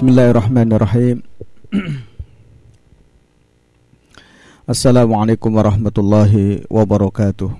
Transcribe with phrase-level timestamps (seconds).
[0.00, 1.16] بسم الله الرحمن الرحيم
[4.64, 6.32] السلام عليكم ورحمة الله
[6.72, 7.50] وبركاته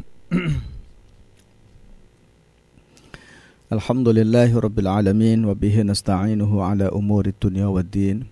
[3.77, 8.25] الحمد لله رب العالمين وبه نستعينه على أمور الدنيا والدين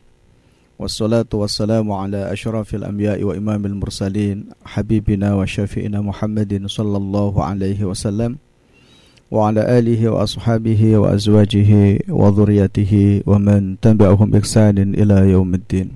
[0.80, 8.40] والصلاة والسلام على أشرف الأنبياء وإمام المرسلين حبيبنا وشافئنا محمد صلى الله عليه وسلم
[9.33, 11.71] وعلى آله وأصحابه وأزواجه
[12.05, 12.93] وذريته
[13.25, 15.87] ومن تبعهم بإحسان إلى يوم الدين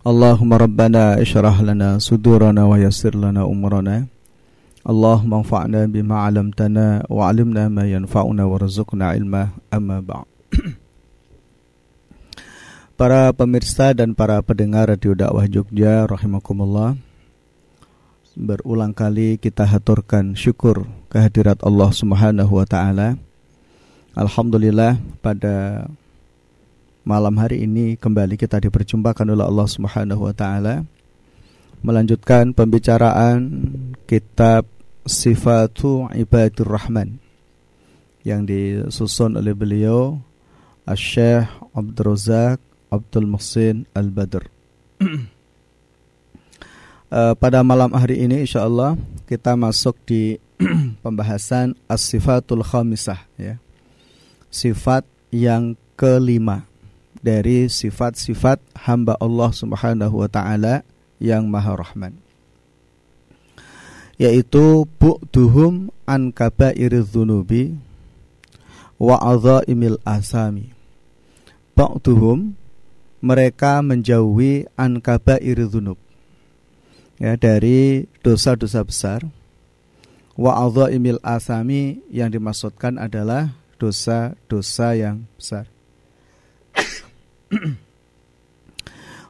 [0.00, 3.96] اللهم ربنا اشرح لنا صدورنا ويسر لنا أمورنا
[4.90, 9.42] اللهم انفعنا بما علمتنا وعلمنا ما ينفعنا وارزقنا علما
[9.74, 10.26] أما بعد
[13.00, 17.00] Para pemirsa dan para pendengar Radio Dakwah Jogja rahimakumullah
[18.35, 23.15] berulang kali kita haturkan syukur kehadirat Allah Subhanahu wa taala.
[24.15, 25.87] Alhamdulillah pada
[27.07, 30.83] malam hari ini kembali kita diperjumpakan oleh Allah Subhanahu wa taala
[31.79, 33.39] melanjutkan pembicaraan
[34.03, 34.67] kitab
[35.05, 37.21] Sifatu Ibadur Rahman
[38.25, 40.17] yang disusun oleh beliau
[40.83, 44.49] Asy-Syaikh Abdul Razak Abdul Muhsin Al-Badr.
[47.15, 50.35] uh, pada malam hari ini insya Allah kita masuk di
[51.03, 53.55] pembahasan as-sifatul khamisah ya.
[54.51, 56.67] Sifat yang kelima
[57.19, 60.83] dari sifat-sifat hamba Allah Subhanahu wa taala
[61.19, 62.13] yang Maha Rahman.
[64.15, 67.75] Yaitu bu'duhum an kaba'iriz dzunubi
[68.95, 70.71] wa adzaimil asami.
[71.75, 72.55] Bu'duhum
[73.19, 76.04] mereka menjauhi an kaba'iriz dzunub
[77.21, 79.23] ya dari dosa-dosa besar
[80.35, 85.67] wa imil asami yang dimaksudkan adalah dosa-dosa yang besar.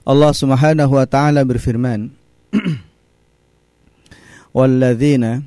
[0.09, 2.09] Allah Subhanahu wa taala berfirman
[4.55, 5.45] Walladzina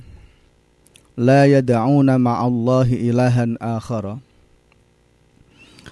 [1.19, 4.23] la yad'una ma'allahi ilahan akhara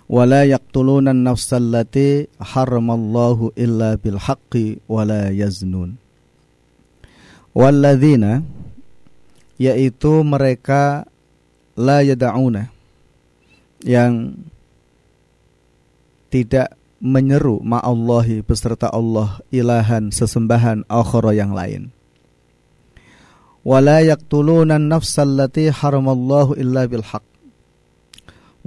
[0.07, 5.03] wa la yaqtuluna an-nafsa allati harramallahu illa bil haqqi wa
[5.35, 5.99] yaznun
[7.57, 8.45] Walladzina
[9.57, 11.09] yaitu mereka
[11.73, 12.69] la yada'una
[13.81, 14.37] yang
[16.29, 21.89] tidak menyeru ma'allahi beserta Allah ilahan sesembahan akhara yang lain.
[23.65, 27.25] Wala yaqtuluna an-nafsal lati haramallahu illa bil haqq.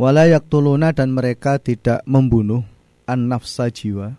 [0.02, 2.66] Wala yaqtuluna dan mereka tidak membunuh
[3.06, 4.18] an-nafsa jiwa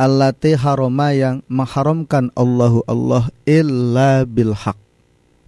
[0.00, 4.80] allati haroma yang mengharamkan Allahu Allah illa bil haq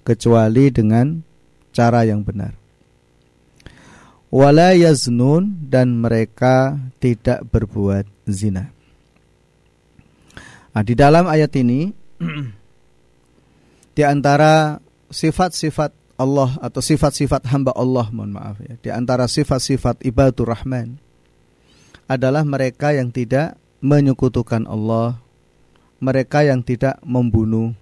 [0.04, 1.24] kecuali dengan
[1.72, 2.52] cara yang benar.
[4.28, 8.68] Wala yaznun dan mereka tidak berbuat zina.
[10.72, 11.92] Nah, di dalam ayat ini
[13.96, 14.80] di antara
[15.12, 20.96] sifat-sifat Allah atau sifat-sifat hamba Allah, mohon maaf ya, di antara sifat-sifat ibadur rahman
[22.08, 25.18] adalah mereka yang tidak menyekutukan Allah,
[25.98, 27.74] mereka yang tidak membunuh,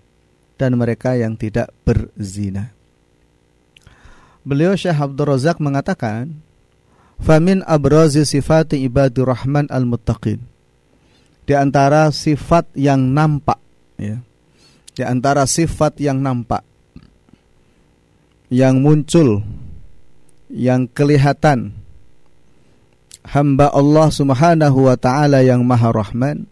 [0.56, 2.72] dan mereka yang tidak berzina.
[4.40, 6.40] Beliau Syekh Abdul Razak mengatakan,
[7.20, 10.40] Famin abrazi sifati ibadur rahman al-muttaqin.
[11.44, 13.60] Di antara sifat yang nampak,
[14.00, 14.24] ya.
[14.96, 16.64] Di antara sifat yang nampak,
[18.48, 19.44] yang muncul,
[20.48, 21.79] yang kelihatan
[23.24, 26.48] hamba Allah Subhanahu wa taala yang Maha Rahman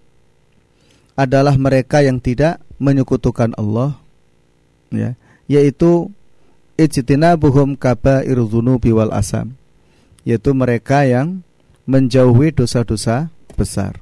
[1.18, 3.98] adalah mereka yang tidak menyekutukan Allah
[4.94, 5.18] ya
[5.50, 6.12] yaitu
[6.78, 9.58] ijtinabuhum kaba'ir dzunubi wal asam
[10.22, 11.42] yaitu mereka yang
[11.88, 13.98] menjauhi dosa-dosa besar.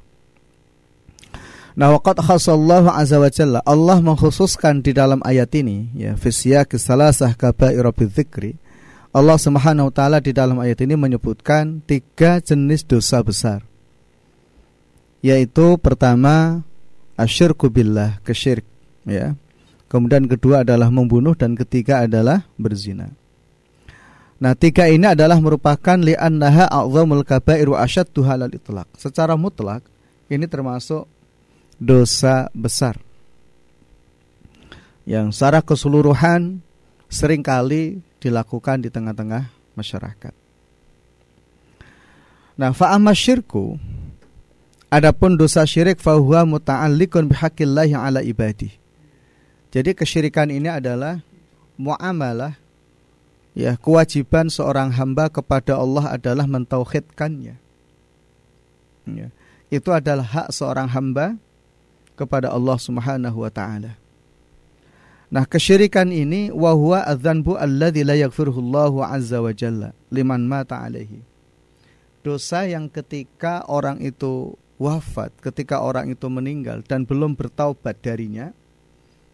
[1.77, 6.83] Nah, waqad khasallahu azza wa jalla Allah mengkhususkan di dalam ayat ini ya fi siyaqis
[6.83, 8.57] salasah kaba'ir bidzikri
[9.15, 13.63] Allah Subhanahu wa taala di dalam ayat ini menyebutkan tiga jenis dosa besar.
[15.23, 16.61] Yaitu pertama
[17.17, 18.67] asyirku billah, kesyirik,
[19.07, 19.33] ya.
[19.87, 23.07] Kemudian kedua adalah membunuh dan ketiga adalah berzina.
[24.37, 28.85] Nah, tiga ini adalah merupakan li'annaha a'zamul kaba'ir wa asyaddu halal itlaq.
[28.93, 29.81] Secara mutlak
[30.29, 31.09] ini termasuk
[31.81, 33.01] dosa besar.
[35.07, 36.61] Yang secara keseluruhan
[37.07, 40.33] sering kali dilakukan di tengah-tengah masyarakat.
[42.57, 43.77] Nah, fa'amma syirku
[44.87, 48.71] Adapun dosa syirik fahuwa muta'alliqun bihaqqillahi ala ibadi.
[49.67, 51.19] Jadi kesyirikan ini adalah
[51.75, 52.55] muamalah
[53.51, 57.67] ya kewajiban seorang hamba kepada Allah adalah mentauhidkannya
[59.07, 59.31] Ya.
[59.71, 61.39] Itu adalah hak seorang hamba
[62.19, 63.95] kepada Allah Subhanahu wa taala.
[65.27, 70.79] Nah, kesyirikan ini wa huwa adzanbu alladzi la yaghfiruhu Allahu azza wa jalla liman mata
[70.79, 71.19] alaihi.
[72.23, 78.55] Dosa yang ketika orang itu wafat, ketika orang itu meninggal dan belum bertaubat darinya,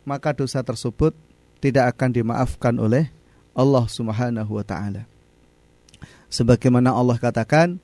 [0.02, 1.14] maka dosa tersebut
[1.62, 3.14] tidak akan dimaafkan oleh
[3.54, 5.06] Allah Subhanahu wa taala.
[6.34, 7.78] Sebagaimana Allah katakan,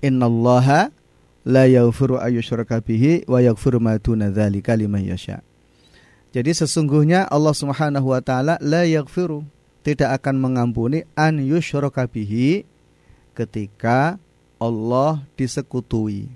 [0.00, 0.88] "Innallaha
[1.44, 5.44] la yaghfiru ayyushraka bihi wa yaghfiru ma duna dzalika liman yasha."
[6.30, 9.42] Jadi sesungguhnya Allah Subhanahu wa taala la yaghfiru
[9.82, 12.62] tidak akan mengampuni an yushraka bihi
[13.34, 14.14] ketika
[14.62, 16.30] Allah disekutui.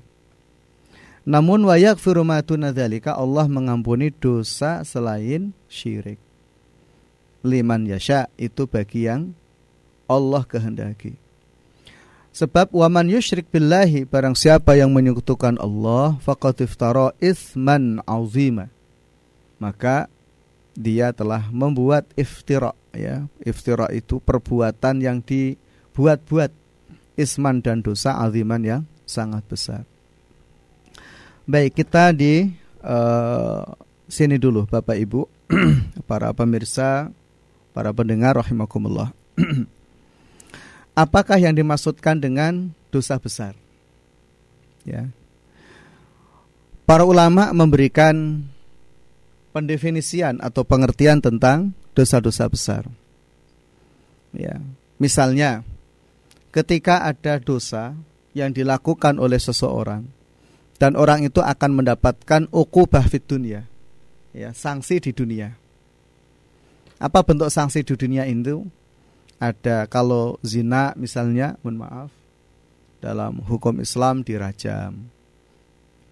[1.23, 6.19] Namun wa yaghfiru ma dzalika Allah mengampuni dosa selain syirik.
[7.47, 9.31] Liman yasha itu bagi yang
[10.11, 11.15] Allah kehendaki.
[12.35, 18.74] Sebab waman yusyrik billahi barang siapa yang menyekutukan Allah faqad iftara itsman azima
[19.59, 20.11] maka
[20.75, 23.27] dia telah membuat iftira ya.
[23.43, 26.67] Iftira itu perbuatan yang dibuat-buat.
[27.15, 29.87] Isman dan dosa aziman yang sangat besar.
[31.47, 32.51] Baik kita di
[32.83, 33.63] uh,
[34.11, 35.23] sini dulu Bapak Ibu.
[36.11, 37.15] Para pemirsa
[37.75, 39.11] para pendengar rahimakumullah.
[40.95, 43.59] Apakah yang dimaksudkan dengan dosa besar?
[44.87, 45.11] Ya.
[46.87, 48.47] Para ulama memberikan
[49.55, 52.83] pendefinisian atau pengertian tentang dosa-dosa besar.
[54.35, 54.59] Ya,
[54.99, 55.63] misalnya
[56.51, 57.95] ketika ada dosa
[58.35, 60.11] yang dilakukan oleh seseorang
[60.83, 63.63] dan orang itu akan mendapatkan ukubah fit dunia,
[64.35, 65.55] ya, sanksi di dunia.
[66.99, 68.67] Apa bentuk sanksi di dunia itu?
[69.39, 72.11] Ada kalau zina misalnya, mohon maaf,
[72.99, 75.11] dalam hukum Islam dirajam.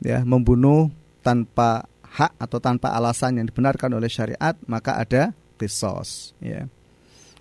[0.03, 0.91] Ya, membunuh
[1.23, 6.69] tanpa hak atau tanpa alasan yang dibenarkan oleh syariat maka ada kisos ya.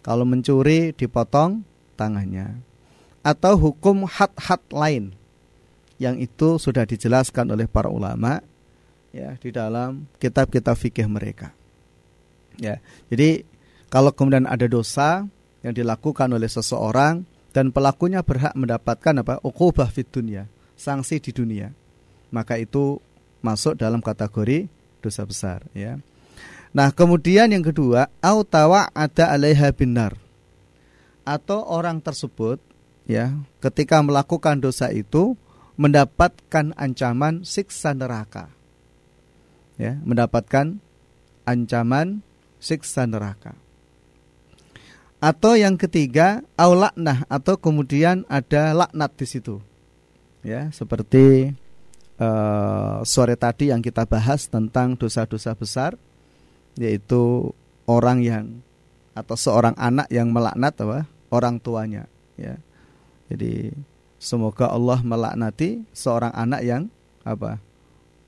[0.01, 1.61] Kalau mencuri dipotong
[1.99, 2.57] tangannya.
[3.21, 5.13] Atau hukum hat-hat lain
[6.01, 8.41] yang itu sudah dijelaskan oleh para ulama
[9.13, 11.53] ya di dalam kitab-kitab fikih mereka.
[12.57, 12.81] Ya.
[13.13, 13.45] Jadi
[13.93, 15.29] kalau kemudian ada dosa
[15.61, 17.21] yang dilakukan oleh seseorang
[17.53, 19.37] dan pelakunya berhak mendapatkan apa?
[19.45, 20.09] ukubah fit
[20.73, 21.69] sanksi di dunia.
[22.33, 22.97] Maka itu
[23.41, 24.69] masuk dalam kategori
[25.01, 25.97] dosa besar ya.
[26.71, 30.15] Nah, kemudian yang kedua, autawa ada alaiha binar.
[31.27, 32.63] Atau orang tersebut
[33.03, 35.35] ya, ketika melakukan dosa itu
[35.75, 38.47] mendapatkan ancaman siksa neraka.
[39.75, 40.79] Ya, mendapatkan
[41.43, 42.23] ancaman
[42.63, 43.57] siksa neraka.
[45.21, 49.59] Atau yang ketiga, aulaknah atau kemudian ada laknat di situ.
[50.41, 51.53] Ya, seperti
[52.21, 55.97] uh, sore tadi yang kita bahas tentang dosa-dosa besar
[56.77, 57.49] yaitu
[57.89, 58.45] orang yang
[59.11, 61.09] atau seorang anak yang melaknat apa?
[61.33, 62.07] Orang tuanya
[62.39, 62.55] ya.
[63.27, 63.71] Jadi
[64.19, 66.83] semoga Allah melaknati seorang anak yang
[67.27, 67.59] apa?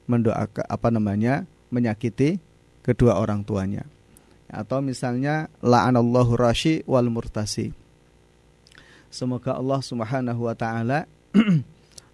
[0.10, 1.48] Mendoakan apa namanya?
[1.72, 2.38] Menyakiti
[2.84, 3.88] kedua orang tuanya.
[4.51, 7.74] Atau misalnya la'anallahu rashi wal murtasi.
[9.10, 11.10] Semoga Allah Subhanahu wa taala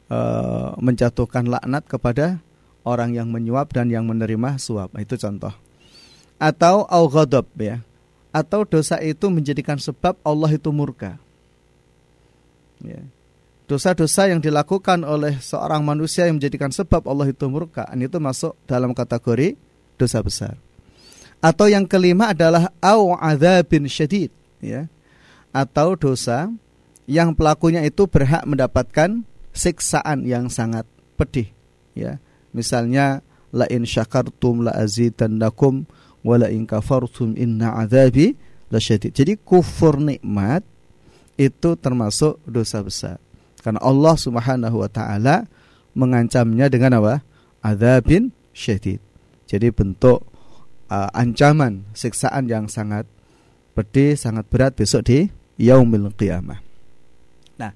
[0.10, 2.42] uh, menjatuhkan laknat kepada
[2.84, 4.94] orang yang menyuap dan yang menerima suap.
[4.98, 5.54] Itu contoh.
[6.42, 7.86] Atau au ghadab ya.
[8.30, 11.18] Atau dosa itu menjadikan sebab Allah itu murka.
[12.84, 13.02] Ya.
[13.70, 18.98] Dosa-dosa yang dilakukan oleh seorang manusia yang menjadikan sebab Allah itu murka, itu masuk dalam
[18.98, 19.54] kategori
[19.94, 20.58] dosa besar.
[21.38, 24.90] Atau yang kelima adalah au adzabin syadid, ya.
[25.54, 26.50] Atau dosa
[27.06, 29.22] yang pelakunya itu berhak mendapatkan
[29.60, 30.88] siksaan yang sangat
[31.20, 31.52] pedih
[31.92, 32.24] ya.
[32.56, 33.20] Misalnya
[33.52, 35.84] la in syakartum la azidannakum
[36.24, 38.40] wa la in kafartum inna adzabi
[38.72, 39.12] lasyadid.
[39.12, 40.64] Jadi kufur nikmat
[41.36, 43.18] itu termasuk dosa besar.
[43.60, 45.44] Karena Allah Subhanahu wa taala
[45.92, 47.20] mengancamnya dengan apa?
[47.60, 49.04] Adzabin syadid.
[49.44, 50.24] Jadi bentuk
[50.88, 53.04] uh, ancaman siksaan yang sangat
[53.76, 55.28] pedih sangat berat besok di
[55.60, 56.60] yaumil qiyamah.
[57.60, 57.76] Nah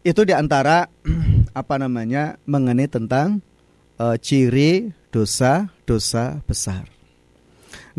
[0.00, 0.88] itu di antara
[1.60, 3.44] apa namanya mengenai tentang
[4.00, 6.86] e, ciri dosa-dosa besar.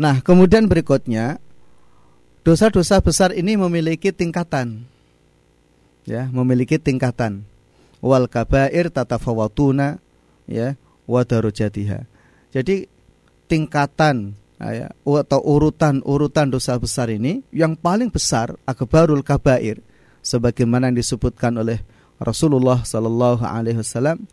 [0.00, 1.38] Nah, kemudian berikutnya
[2.42, 4.88] dosa-dosa besar ini memiliki tingkatan.
[6.02, 7.46] Ya, memiliki tingkatan.
[8.02, 10.02] Wal kabair tatafawatuna
[10.50, 10.74] ya
[11.06, 12.02] wa darajatiha.
[12.50, 12.90] Jadi
[13.46, 19.78] tingkatan ya, atau urutan-urutan dosa besar ini yang paling besar akbarul kabair
[20.18, 21.82] sebagaimana yang disebutkan oleh
[22.22, 24.24] Rasulullah Sallallahu Alaihi Wasallam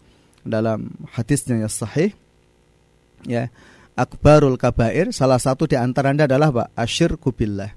[0.45, 2.15] dalam hadisnya yang sahih
[3.25, 3.51] ya
[3.97, 6.63] akbarul kabair salah satu di antaranya adalah apa?
[6.77, 7.73] Asyirku billah.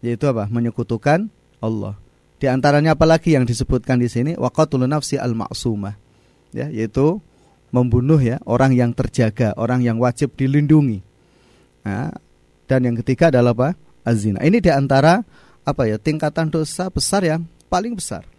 [0.00, 0.48] Yaitu apa?
[0.48, 1.28] Menyekutukan
[1.60, 1.98] Allah.
[2.38, 4.32] Di antaranya apalagi yang disebutkan di sini?
[4.38, 5.98] Waqatul nafsi al maksumah
[6.54, 7.20] ya yaitu
[7.74, 11.02] membunuh ya orang yang terjaga orang yang wajib dilindungi.
[11.84, 12.14] Nah,
[12.70, 13.68] dan yang ketiga adalah apa?
[14.06, 15.26] Azina ini di antara
[15.66, 15.98] apa ya?
[15.98, 18.35] Tingkatan dosa besar yang paling besar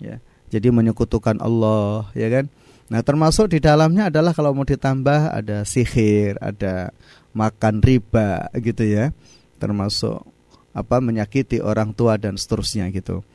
[0.00, 0.22] ya
[0.52, 2.46] jadi menyekutukan Allah ya kan
[2.86, 6.94] Nah termasuk di dalamnya adalah kalau mau ditambah ada sihir, ada
[7.34, 9.10] makan riba gitu ya.
[9.58, 10.22] Termasuk
[10.70, 13.26] apa menyakiti orang tua dan seterusnya gitu.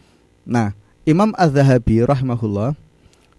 [0.47, 0.71] Nah
[1.03, 2.77] Imam Az-Zahabi rahimahullah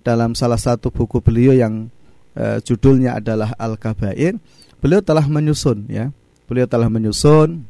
[0.03, 1.87] dalam salah satu buku beliau yang
[2.35, 4.37] e, judulnya adalah Al-Kabair,
[4.83, 6.13] beliau telah menyusun ya.
[6.51, 7.65] Beliau telah menyusun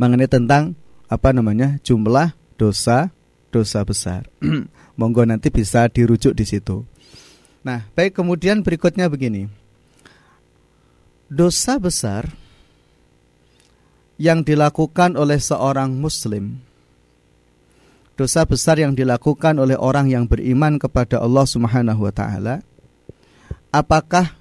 [0.00, 0.74] mengenai tentang
[1.06, 3.14] apa namanya jumlah dosa
[3.48, 4.28] dosa besar.
[4.98, 6.82] Monggo nanti bisa dirujuk di situ.
[7.62, 9.46] Nah, baik kemudian berikutnya begini.
[11.28, 12.32] Dosa besar
[14.18, 16.58] yang dilakukan oleh seorang muslim
[18.18, 22.66] dosa besar yang dilakukan oleh orang yang beriman kepada Allah Subhanahu wa taala
[23.70, 24.34] apakah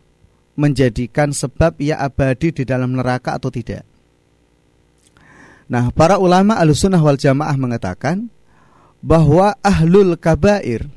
[0.57, 3.85] menjadikan sebab ia abadi di dalam neraka atau tidak?
[5.69, 8.33] Nah, para ulama Ahlussunnah wal Jamaah mengatakan
[9.01, 10.89] bahwa ahlul kabair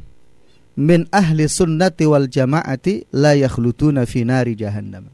[0.81, 5.13] min ahli sunnati wal jamaati la yakhlutuna fi nari jahannam.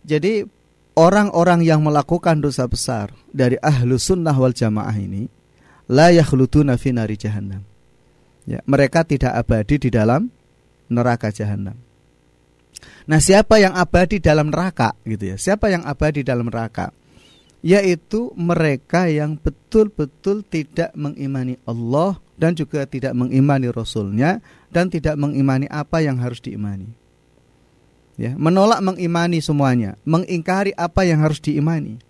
[0.00, 0.42] Jadi
[0.96, 5.28] orang-orang yang melakukan dosa besar dari ahlu sunnah wal jamaah ini
[5.92, 7.62] la yakhlutuna fi nari jahannam.
[8.48, 10.32] Ya, mereka tidak abadi di dalam
[10.90, 11.76] neraka jahanam.
[13.04, 15.36] Nah, siapa yang abadi dalam neraka gitu ya?
[15.36, 16.90] Siapa yang abadi dalam neraka?
[17.60, 24.40] Yaitu mereka yang betul-betul tidak mengimani Allah dan juga tidak mengimani Rasulnya
[24.72, 26.88] dan tidak mengimani apa yang harus diimani.
[28.16, 32.00] Ya, menolak mengimani semuanya, mengingkari apa yang harus diimani.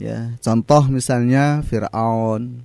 [0.00, 2.64] Ya, contoh misalnya Firaun,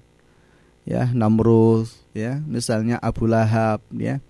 [0.87, 4.23] ya, Namrud, ya, misalnya Abu Lahab, ya,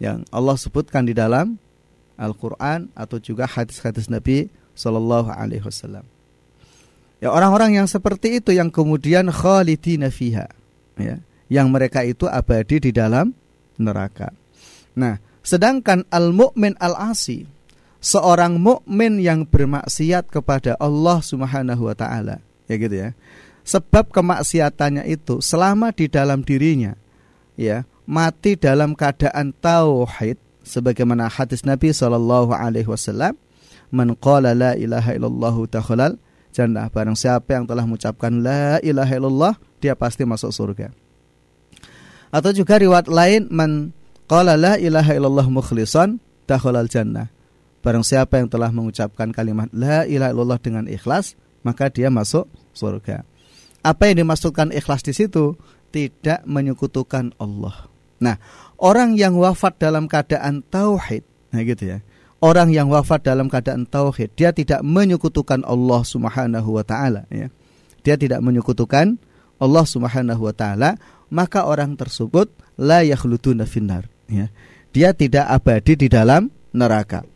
[0.00, 1.60] yang Allah sebutkan di dalam
[2.16, 6.17] Al-Quran atau juga hadis-hadis Nabi Shallallahu Alaihi Wasallam.
[7.18, 10.46] Ya orang-orang yang seperti itu yang kemudian khalidina fiha,
[10.94, 11.18] ya,
[11.50, 13.34] yang mereka itu abadi di dalam
[13.74, 14.30] neraka.
[14.94, 17.50] Nah, sedangkan al-mu'min al-asi,
[17.98, 22.38] seorang mukmin yang bermaksiat kepada Allah Subhanahu wa taala,
[22.70, 23.10] ya gitu ya.
[23.66, 26.96] Sebab kemaksiatannya itu selama di dalam dirinya
[27.58, 33.36] ya, mati dalam keadaan tauhid sebagaimana hadis Nabi sallallahu alaihi wasallam,
[33.92, 36.16] "Man qala la ilaha illallah takhalal
[36.54, 40.90] jannah." Barang siapa yang telah mengucapkan la ilaha illallah, dia pasti masuk surga.
[42.28, 43.96] Atau juga riwayat lain man
[44.28, 47.32] qala la ilaha illallah mukhlishan dakhalal jannah.
[47.80, 53.24] Barang siapa yang telah mengucapkan kalimat la ilaha illallah dengan ikhlas, maka dia masuk surga.
[53.80, 55.54] Apa yang dimaksudkan ikhlas di situ?
[55.88, 57.88] Tidak menyekutukan Allah.
[58.18, 58.36] Nah,
[58.76, 61.22] orang yang wafat dalam keadaan tauhid,
[61.54, 61.98] nah gitu ya.
[62.38, 67.50] Orang yang wafat dalam keadaan tauhid, dia tidak menyekutukan Allah Subhanahu wa taala ya.
[68.06, 69.18] Dia tidak menyekutukan
[69.58, 70.94] Allah Subhanahu wa taala,
[71.34, 72.46] maka orang tersebut
[72.78, 74.46] la yakhluduna finnar ya.
[74.94, 77.26] Dia tidak abadi di dalam neraka.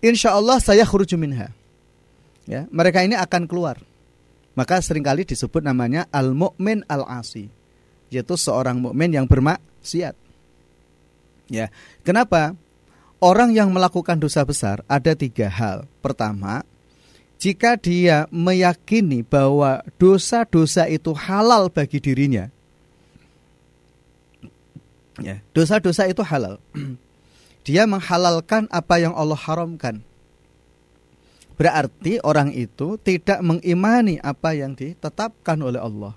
[0.00, 1.52] Insya Allah saya khuruju minha.
[2.48, 3.76] Ya, mereka ini akan keluar.
[4.58, 7.46] Maka sering kali disebut namanya al-mu'min al-asi.
[8.10, 10.18] Yaitu seorang mukmin yang bermaksiat.
[11.46, 11.70] Ya.
[12.02, 12.58] Kenapa?
[13.20, 15.84] Orang yang melakukan dosa besar ada tiga hal.
[16.00, 16.64] Pertama,
[17.36, 22.48] jika dia meyakini bahwa dosa-dosa itu halal bagi dirinya,
[25.20, 26.56] Ya, dosa-dosa itu halal.
[27.68, 30.00] Dia menghalalkan apa yang Allah haramkan.
[31.60, 36.16] Berarti orang itu tidak mengimani apa yang ditetapkan oleh Allah.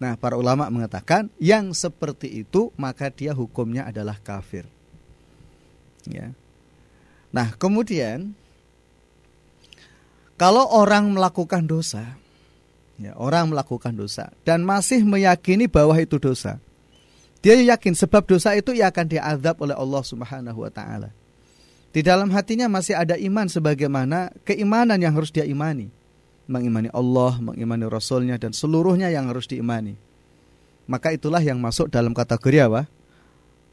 [0.00, 4.64] Nah, para ulama mengatakan yang seperti itu maka dia hukumnya adalah kafir.
[6.08, 6.32] Ya.
[7.28, 8.32] Nah, kemudian
[10.40, 12.16] kalau orang melakukan dosa,
[12.96, 16.56] ya, orang melakukan dosa dan masih meyakini bahwa itu dosa,
[17.44, 21.12] dia yakin sebab dosa itu ia akan diazab oleh Allah Subhanahu wa taala.
[21.88, 25.88] Di dalam hatinya masih ada iman sebagaimana keimanan yang harus dia imani.
[26.48, 30.00] Mengimani Allah, mengimani Rasulnya dan seluruhnya yang harus diimani.
[30.88, 32.88] Maka itulah yang masuk dalam kategori apa?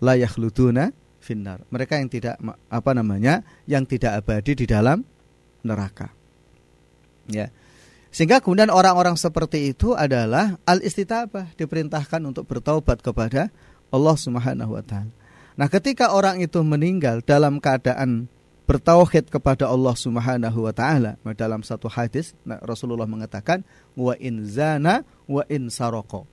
[0.04, 0.92] La yakhluduna
[1.26, 1.66] finnar.
[1.74, 2.38] Mereka yang tidak
[2.70, 3.42] apa namanya?
[3.66, 5.02] yang tidak abadi di dalam
[5.66, 6.14] neraka.
[7.26, 7.50] Ya.
[8.14, 13.50] Sehingga kemudian orang-orang seperti itu adalah al-istitabah, diperintahkan untuk bertaubat kepada
[13.90, 15.12] Allah Subhanahu wa taala.
[15.60, 18.32] Nah, ketika orang itu meninggal dalam keadaan
[18.66, 23.68] bertauhid kepada Allah Subhanahu wa taala, dalam satu hadis nah, Rasulullah mengatakan
[24.00, 26.24] wa in zana wa in saroko.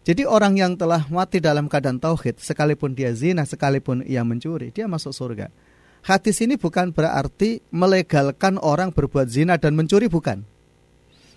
[0.00, 4.88] Jadi orang yang telah mati dalam keadaan tauhid, sekalipun dia zina, sekalipun ia mencuri, dia
[4.88, 5.52] masuk surga.
[6.00, 10.40] Hadis ini bukan berarti melegalkan orang berbuat zina dan mencuri bukan.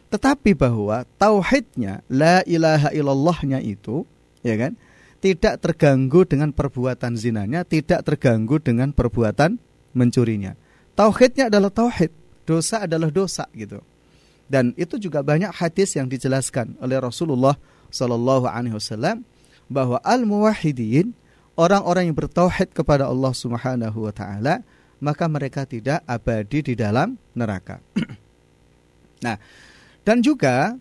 [0.08, 4.08] Tetapi bahwa tauhidnya, la ilaha illallahnya itu,
[4.40, 4.80] ya kan,
[5.20, 9.60] tidak terganggu dengan perbuatan zinanya, tidak terganggu dengan perbuatan
[9.92, 10.56] mencurinya.
[10.96, 12.12] Tauhidnya adalah tauhid,
[12.48, 13.84] dosa adalah dosa gitu.
[14.48, 17.56] Dan itu juga banyak hadis yang dijelaskan oleh Rasulullah
[17.94, 19.22] Shallallahu Alaihi Wasallam
[19.70, 21.14] bahwa al muwahhidin
[21.54, 24.66] orang-orang yang bertauhid kepada Allah Subhanahu Wa Taala
[25.04, 27.84] maka mereka tidak abadi di dalam neraka.
[29.26, 29.36] nah,
[30.08, 30.80] dan juga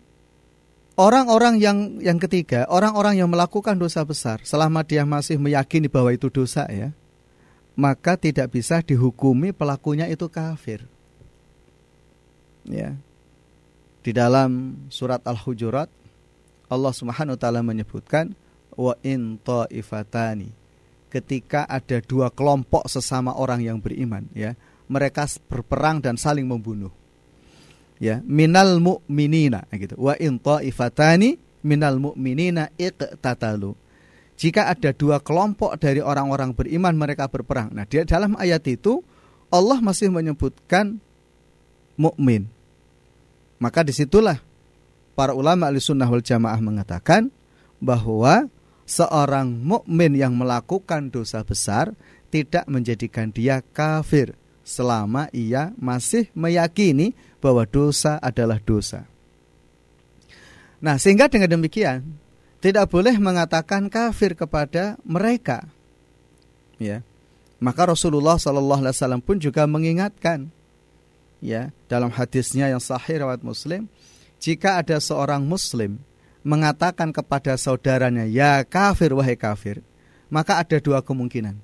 [0.95, 6.31] orang-orang yang yang ketiga, orang-orang yang melakukan dosa besar selama dia masih meyakini bahwa itu
[6.31, 6.95] dosa ya,
[7.75, 10.87] maka tidak bisa dihukumi pelakunya itu kafir.
[12.63, 12.95] Ya.
[14.03, 15.87] Di dalam surat Al-Hujurat
[16.73, 18.33] Allah Subhanahu wa taala menyebutkan
[18.73, 20.49] wa in taifatani
[21.13, 24.57] ketika ada dua kelompok sesama orang yang beriman ya
[24.89, 26.89] mereka berperang dan saling membunuh.
[28.01, 29.95] Ya minal mu'minina gitu.
[30.01, 33.77] Wa in taifatani minal mu'minina iqtatalu.
[34.33, 37.69] Jika ada dua kelompok dari orang-orang beriman mereka berperang.
[37.69, 39.05] Nah di dalam ayat itu
[39.53, 40.97] Allah masih menyebutkan
[41.93, 42.49] mukmin
[43.61, 44.43] maka di situlah
[45.13, 47.29] para ulama al-sunnah wal jamaah mengatakan
[47.77, 48.49] bahwa
[48.83, 51.93] seorang mukmin yang melakukan dosa besar
[52.33, 54.33] tidak menjadikan dia kafir
[54.65, 59.05] selama ia masih meyakini bahwa dosa adalah dosa.
[60.83, 62.03] Nah, sehingga dengan demikian
[62.63, 65.67] tidak boleh mengatakan kafir kepada mereka.
[66.79, 67.03] Ya.
[67.59, 70.51] Maka Rasulullah Shallallahu alaihi wasallam pun juga mengingatkan
[71.43, 73.87] ya dalam hadisnya yang sahih riwayat Muslim
[74.43, 76.03] jika ada seorang muslim
[76.43, 79.79] mengatakan kepada saudaranya, "Ya kafir wahai kafir,"
[80.27, 81.55] maka ada dua kemungkinan.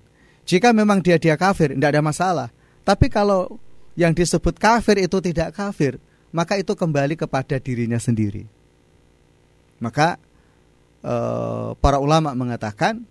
[0.47, 2.47] Jika memang dia dia kafir, tidak ada masalah.
[2.87, 3.59] Tapi kalau
[3.99, 5.99] yang disebut kafir itu tidak kafir,
[6.31, 8.47] maka itu kembali kepada dirinya sendiri.
[9.83, 10.15] Maka
[11.03, 13.03] eh, para ulama mengatakan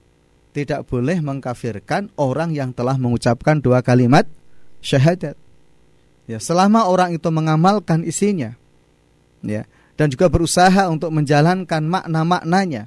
[0.56, 4.24] tidak boleh mengkafirkan orang yang telah mengucapkan dua kalimat
[4.80, 5.36] syahadat.
[6.24, 8.56] Ya, selama orang itu mengamalkan isinya,
[9.44, 9.66] ya.
[9.98, 12.86] Dan juga berusaha untuk menjalankan makna-maknanya.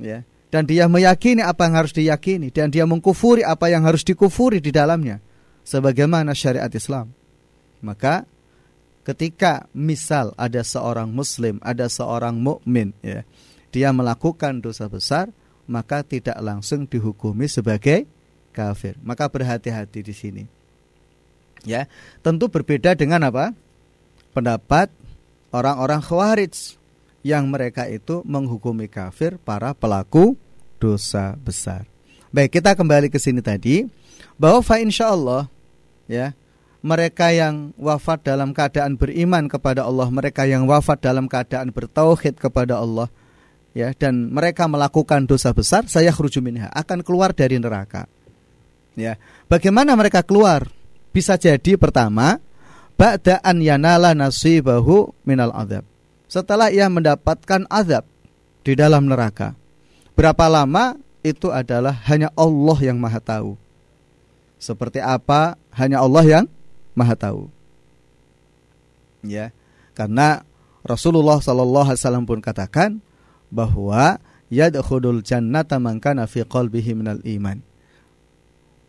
[0.00, 0.24] Ya.
[0.50, 4.74] Dan dia meyakini apa yang harus diyakini dan dia mengkufuri apa yang harus dikufuri di
[4.74, 5.22] dalamnya
[5.62, 7.14] sebagaimana syariat Islam.
[7.78, 8.26] Maka
[9.06, 13.24] ketika misal ada seorang muslim ada seorang mukmin ya
[13.70, 15.30] dia melakukan dosa besar
[15.70, 18.10] maka tidak langsung dihukumi sebagai
[18.50, 18.98] kafir.
[19.06, 20.44] Maka berhati-hati di sini.
[21.62, 21.86] Ya.
[22.26, 23.54] Tentu berbeda dengan apa?
[24.34, 24.90] Pendapat
[25.50, 26.78] orang-orang khawarij
[27.20, 30.34] yang mereka itu menghukumi kafir para pelaku
[30.80, 31.84] dosa besar.
[32.32, 33.84] Baik, kita kembali ke sini tadi
[34.40, 35.50] bahwa fa insyaallah
[36.08, 36.32] ya
[36.80, 42.80] mereka yang wafat dalam keadaan beriman kepada Allah, mereka yang wafat dalam keadaan bertauhid kepada
[42.80, 43.12] Allah
[43.76, 48.08] ya dan mereka melakukan dosa besar, saya khruju minha, akan keluar dari neraka.
[48.98, 49.20] Ya.
[49.46, 50.66] Bagaimana mereka keluar?
[51.10, 52.38] Bisa jadi pertama
[53.00, 55.88] ba'da an yanala nasibahu minal azab.
[56.28, 58.04] Setelah ia mendapatkan azab
[58.60, 59.56] di dalam neraka.
[60.12, 63.56] Berapa lama itu adalah hanya Allah yang Maha tahu.
[64.60, 66.44] Seperti apa hanya Allah yang
[66.92, 67.48] Maha tahu.
[69.24, 69.48] Ya.
[69.96, 70.44] Karena
[70.84, 73.00] Rasulullah sallallahu alaihi wasallam pun katakan
[73.48, 74.20] bahwa
[74.52, 77.64] yadkhulul jannata man kana fi qalbihi minal iman.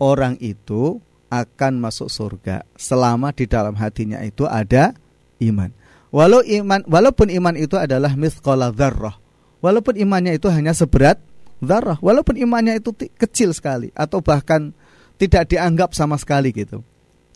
[0.01, 0.99] Orang itu
[1.31, 4.91] akan masuk surga selama di dalam hatinya itu ada
[5.39, 5.71] iman.
[6.11, 9.15] Walau iman walaupun iman itu adalah mithqala dzarrah.
[9.63, 11.21] Walaupun imannya itu hanya seberat
[11.63, 14.75] dzarrah, walaupun imannya itu kecil sekali atau bahkan
[15.15, 16.83] tidak dianggap sama sekali gitu.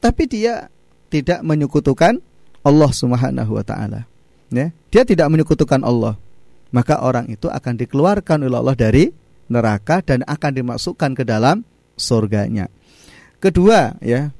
[0.03, 0.67] Tapi dia
[1.07, 2.19] tidak menyekutukan
[2.65, 4.09] Allah Subhanahu wa taala.
[4.51, 6.19] Ya, dia tidak menyekutukan Allah.
[6.73, 9.05] Maka orang itu akan dikeluarkan oleh Allah dari
[9.47, 11.61] neraka dan akan dimasukkan ke dalam
[11.95, 12.67] surganya.
[13.45, 14.33] Kedua, ya.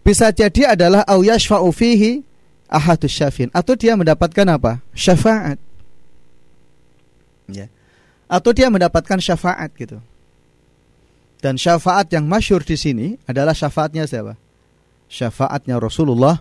[0.00, 2.24] Bisa jadi adalah au yashfa'u fihi
[2.64, 4.80] ahadus syafin atau dia mendapatkan apa?
[4.96, 5.60] syafaat.
[7.52, 7.68] Ya.
[8.24, 10.00] Atau dia mendapatkan syafaat gitu.
[11.44, 14.40] Dan syafaat yang masyur di sini adalah syafaatnya siapa?
[15.12, 16.40] Syafaatnya Rasulullah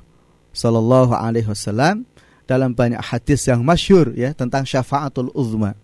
[0.56, 2.08] Sallallahu Alaihi Wasallam
[2.48, 5.76] dalam banyak hadis yang masyur ya tentang syafaatul uzma.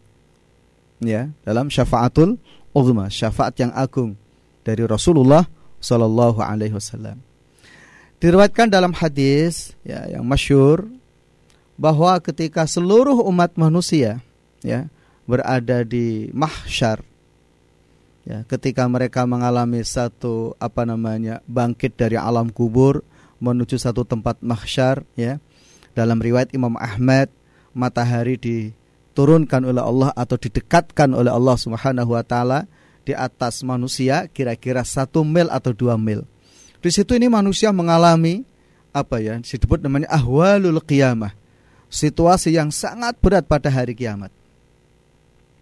[1.04, 2.40] Ya, dalam syafaatul
[2.72, 4.16] uzma, syafaat yang agung
[4.64, 5.44] dari Rasulullah
[5.84, 7.19] sallallahu alaihi wasallam.
[8.24, 10.88] Diriwayatkan dalam hadis ya yang masyur
[11.76, 14.24] bahwa ketika seluruh umat manusia
[14.63, 14.88] ya
[15.28, 17.04] berada di mahsyar
[18.24, 23.04] ya ketika mereka mengalami satu apa namanya bangkit dari alam kubur
[23.43, 25.43] menuju satu tempat mahsyar ya
[25.91, 27.28] dalam riwayat Imam Ahmad
[27.76, 32.69] matahari diturunkan oleh Allah atau didekatkan oleh Allah Subhanahu wa taala
[33.04, 36.24] di atas manusia kira-kira satu mil atau dua mil
[36.84, 38.44] di situ ini manusia mengalami
[38.92, 41.32] apa ya disebut namanya ahwalul qiyamah.
[41.88, 44.34] Situasi yang sangat berat pada hari kiamat.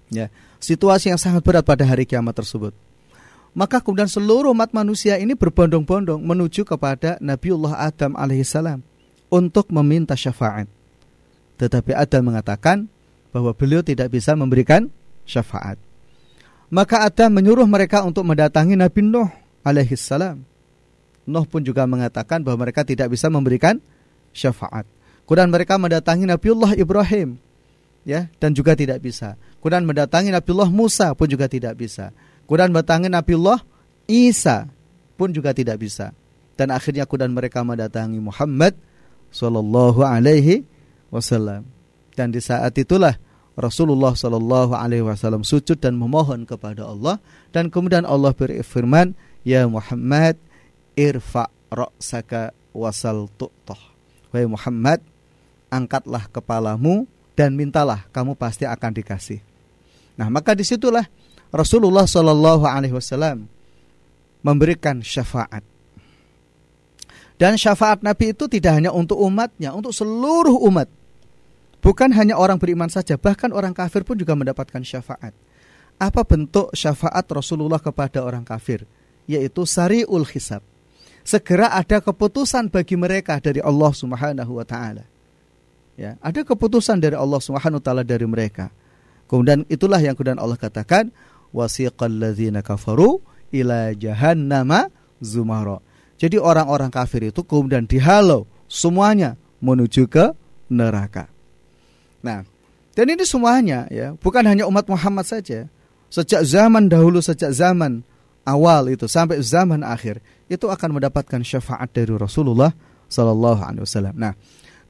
[0.09, 2.73] Ya, situasi yang sangat berat pada hari kiamat tersebut.
[3.53, 8.79] Maka kemudian seluruh umat manusia ini berbondong-bondong menuju kepada Nabiullah Adam alaihissalam
[9.27, 10.71] untuk meminta syafaat.
[11.59, 12.87] Tetapi Adam mengatakan
[13.35, 14.87] bahwa beliau tidak bisa memberikan
[15.27, 15.90] syafaat.
[16.71, 19.27] Maka Adam menyuruh mereka untuk mendatangi Nabi Nuh
[19.67, 20.39] alaihissalam
[21.27, 23.77] Nuh pun juga mengatakan bahwa mereka tidak bisa memberikan
[24.33, 24.87] syafaat.
[25.27, 27.37] Kemudian mereka mendatangi Nabiullah Ibrahim
[28.07, 29.37] ya dan juga tidak bisa.
[29.61, 32.09] Kemudian mendatangi Nabiullah Musa pun juga tidak bisa.
[32.49, 33.61] Kemudian mendatangi Nabiullah
[34.09, 34.65] Isa
[35.15, 36.15] pun juga tidak bisa.
[36.57, 38.73] Dan akhirnya kemudian mereka mendatangi Muhammad
[39.29, 40.65] sallallahu alaihi
[41.13, 41.63] wasallam.
[42.17, 43.15] Dan di saat itulah
[43.59, 47.19] Rasulullah Shallallahu Alaihi Wasallam sujud dan memohon kepada Allah
[47.51, 49.11] dan kemudian Allah berfirman
[49.43, 50.39] ya Muhammad
[50.95, 53.27] irfa ra'saka wasal.
[54.31, 55.03] Wahai Muhammad,
[55.67, 57.03] angkatlah kepalamu
[57.35, 59.43] dan mintalah, kamu pasti akan dikasih.
[60.15, 61.03] Nah, maka di situlah
[61.51, 63.47] Rasulullah Shallallahu Alaihi Wasallam
[64.39, 65.63] memberikan syafaat.
[67.35, 70.85] Dan syafaat Nabi itu tidak hanya untuk umatnya, untuk seluruh umat.
[71.81, 75.33] Bukan hanya orang beriman saja, bahkan orang kafir pun juga mendapatkan syafaat.
[75.97, 78.85] Apa bentuk syafaat Rasulullah kepada orang kafir?
[79.25, 80.61] Yaitu sariul hisab
[81.21, 85.05] segera ada keputusan bagi mereka dari Allah Subhanahu wa taala.
[85.97, 88.73] Ya, ada keputusan dari Allah Subhanahu wa taala dari mereka.
[89.29, 91.13] Kemudian itulah yang kemudian Allah katakan
[91.55, 93.21] wasiqal ladzina kafaru
[93.53, 94.91] ila jahannama
[95.23, 95.79] zumara.
[96.19, 100.35] Jadi orang-orang kafir itu kemudian dihalau semuanya menuju ke
[100.69, 101.30] neraka.
[102.21, 102.45] Nah,
[102.93, 105.67] dan ini semuanya ya, bukan hanya umat Muhammad saja.
[106.11, 108.03] Sejak zaman dahulu, sejak zaman
[108.43, 110.19] awal itu sampai zaman akhir
[110.51, 112.75] itu akan mendapatkan syafaat dari Rasulullah
[113.07, 114.15] Sallallahu Alaihi Wasallam.
[114.19, 114.35] Nah,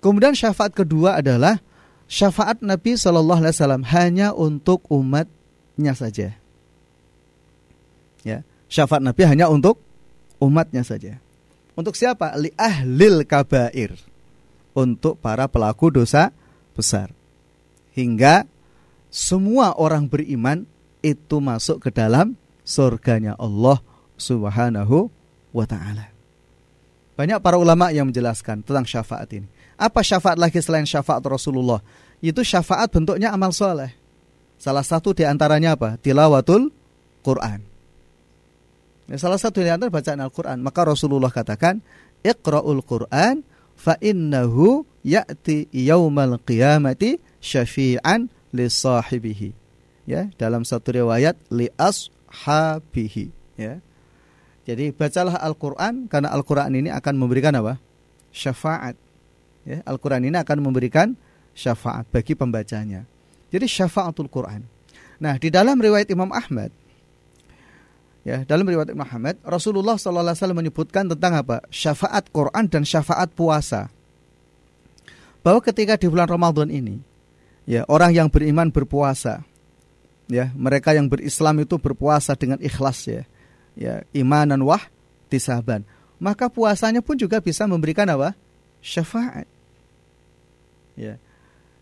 [0.01, 1.61] kemudian syafaat kedua adalah
[2.09, 6.33] syafaat Nabi Sallallahu Alaihi Wasallam hanya untuk umatnya saja.
[8.25, 9.77] Ya, syafaat Nabi hanya untuk
[10.41, 11.21] umatnya saja.
[11.77, 12.33] Untuk siapa?
[12.41, 13.93] Li ahlil kabair.
[14.73, 16.33] Untuk para pelaku dosa
[16.73, 17.13] besar.
[17.91, 18.47] Hingga
[19.11, 20.63] semua orang beriman
[21.03, 23.83] itu masuk ke dalam surganya Allah
[24.15, 25.09] Subhanahu
[25.51, 26.13] wa taala.
[27.19, 29.47] Banyak para ulama yang menjelaskan tentang syafaat ini.
[29.75, 31.83] Apa syafaat lagi selain syafaat Rasulullah?
[32.21, 33.91] Itu syafaat bentuknya amal soleh.
[34.61, 35.97] Salah satu di antaranya apa?
[35.97, 36.69] Tilawatul
[37.25, 37.65] Quran.
[39.09, 40.61] Ya, salah satu di antara bacaan Al-Quran.
[40.61, 41.81] Maka Rasulullah katakan,
[42.21, 43.41] Iqra'ul Quran
[43.73, 49.51] fa innahu ya'ti yaumal qiyamati syafi'an li sahibihi.
[50.05, 53.81] Ya, dalam satu riwayat li ashabihi, ya.
[54.65, 57.81] Jadi bacalah Al-Quran karena Al-Quran ini akan memberikan apa?
[58.29, 58.93] Syafaat.
[59.65, 61.17] Ya, Al-Quran ini akan memberikan
[61.53, 63.05] syafaat bagi pembacanya.
[63.51, 64.63] Jadi syafaatul Quran.
[65.21, 66.73] Nah di dalam riwayat Imam Ahmad,
[68.25, 71.61] ya dalam riwayat Imam Ahmad, Rasulullah SAW menyebutkan tentang apa?
[71.69, 73.91] Syafaat Quran dan syafaat puasa.
[75.41, 77.01] Bahwa ketika di bulan Ramadan ini,
[77.65, 79.45] ya orang yang beriman berpuasa,
[80.31, 83.23] ya mereka yang berislam itu berpuasa dengan ikhlas ya.
[83.75, 84.83] Ya imanan wah
[85.31, 85.87] tisaban.
[86.21, 88.37] Maka puasanya pun juga bisa memberikan apa?
[88.83, 89.47] Syafaat.
[90.93, 91.17] Ya.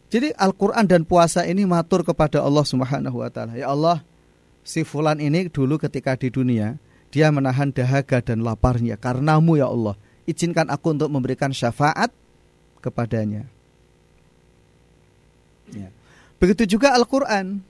[0.10, 3.54] Jadi Al-Quran dan puasa ini matur kepada Allah Subhanahu Wa Taala.
[3.58, 4.02] Ya Allah
[4.64, 6.78] si fulan ini dulu ketika di dunia
[7.10, 8.98] dia menahan dahaga dan laparnya.
[8.98, 9.98] Karenamu ya Allah
[10.30, 12.14] izinkan aku untuk memberikan syafaat
[12.86, 13.50] kepadanya
[15.74, 15.90] ya.
[16.42, 17.62] begitu juga Al-Quran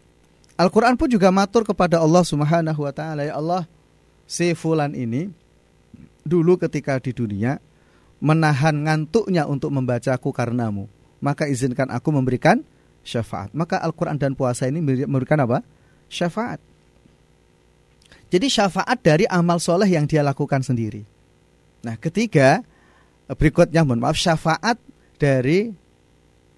[0.60, 3.64] Al-Quran pun juga matur kepada Allah Subhanahu Wa Taala ya Allah
[4.30, 5.32] si fulan ini
[6.28, 7.58] dulu ketika di dunia
[8.20, 10.86] menahan ngantuknya untuk membacaku karenamu,
[11.24, 12.60] maka izinkan aku memberikan
[13.02, 13.50] syafaat.
[13.56, 15.64] Maka Al-Quran dan puasa ini memberikan apa?
[16.12, 16.60] Syafaat.
[18.30, 21.02] Jadi syafaat dari amal soleh yang dia lakukan sendiri.
[21.82, 22.62] Nah ketiga,
[23.26, 24.78] berikutnya mohon maaf, syafaat
[25.18, 25.74] dari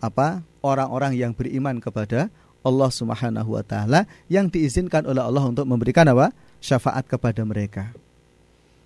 [0.01, 2.29] apa orang-orang yang beriman kepada
[2.61, 6.33] Allah Subhanahu wa taala yang diizinkan oleh Allah untuk memberikan apa?
[6.61, 7.89] syafaat kepada mereka.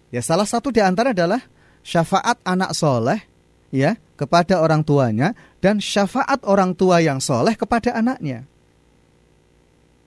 [0.08, 1.44] Ya, salah satu di antara adalah
[1.84, 3.20] syafaat anak soleh
[3.68, 8.48] ya kepada orang tuanya dan syafaat orang tua yang soleh kepada anaknya.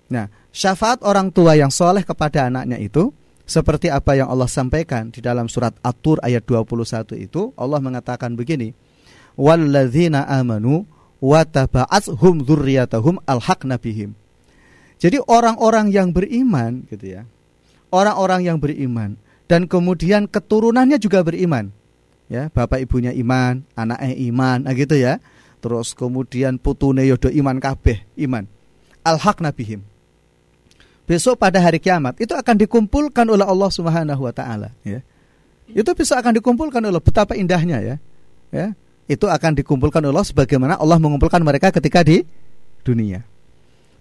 [0.09, 3.13] Nah, syafaat orang tua yang soleh kepada anaknya itu
[3.45, 8.77] seperti apa yang Allah sampaikan di dalam surat At-Tur ayat 21 itu Allah mengatakan begini
[9.37, 10.85] walladzina amanu
[14.99, 17.23] jadi orang-orang yang beriman gitu ya
[17.91, 19.19] orang-orang yang beriman
[19.51, 21.75] dan kemudian keturunannya juga beriman
[22.31, 25.19] ya bapak ibunya iman anaknya iman nah gitu ya
[25.59, 28.47] terus kemudian putune yodo iman kabeh iman
[29.03, 29.83] alhaqna bihim
[31.09, 35.01] besok pada hari kiamat itu akan dikumpulkan oleh Allah Subhanahu wa taala ya.
[35.73, 37.97] Itu bisa akan dikumpulkan oleh betapa indahnya ya.
[38.53, 38.73] Ya.
[39.09, 42.23] Itu akan dikumpulkan Allah sebagaimana Allah mengumpulkan mereka ketika di
[42.85, 43.25] dunia.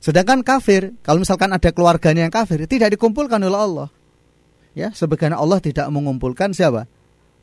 [0.04, 3.88] Sedangkan kafir, kalau misalkan ada keluarganya yang kafir, tidak dikumpulkan oleh Allah.
[4.78, 6.86] Ya, sebagaimana Allah tidak mengumpulkan siapa?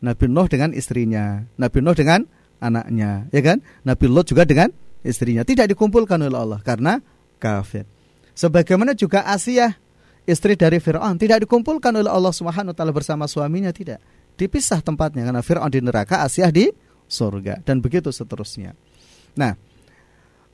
[0.04, 2.28] Nabi Nuh dengan istrinya, Nabi Nuh dengan
[2.62, 3.58] anaknya, ya kan?
[3.82, 4.70] Nabi Lot juga dengan
[5.04, 5.42] istrinya.
[5.42, 7.00] Tidak dikumpulkan oleh Allah karena
[7.40, 7.88] kafir.
[8.34, 9.74] Sebagaimana juga Asia
[10.24, 14.00] istri dari Fir'aun tidak dikumpulkan oleh Allah Subhanahu wa taala bersama suaminya tidak.
[14.34, 16.66] Dipisah tempatnya karena Fir'aun di neraka, Asia di
[17.14, 18.74] surga dan begitu seterusnya.
[19.38, 19.54] Nah,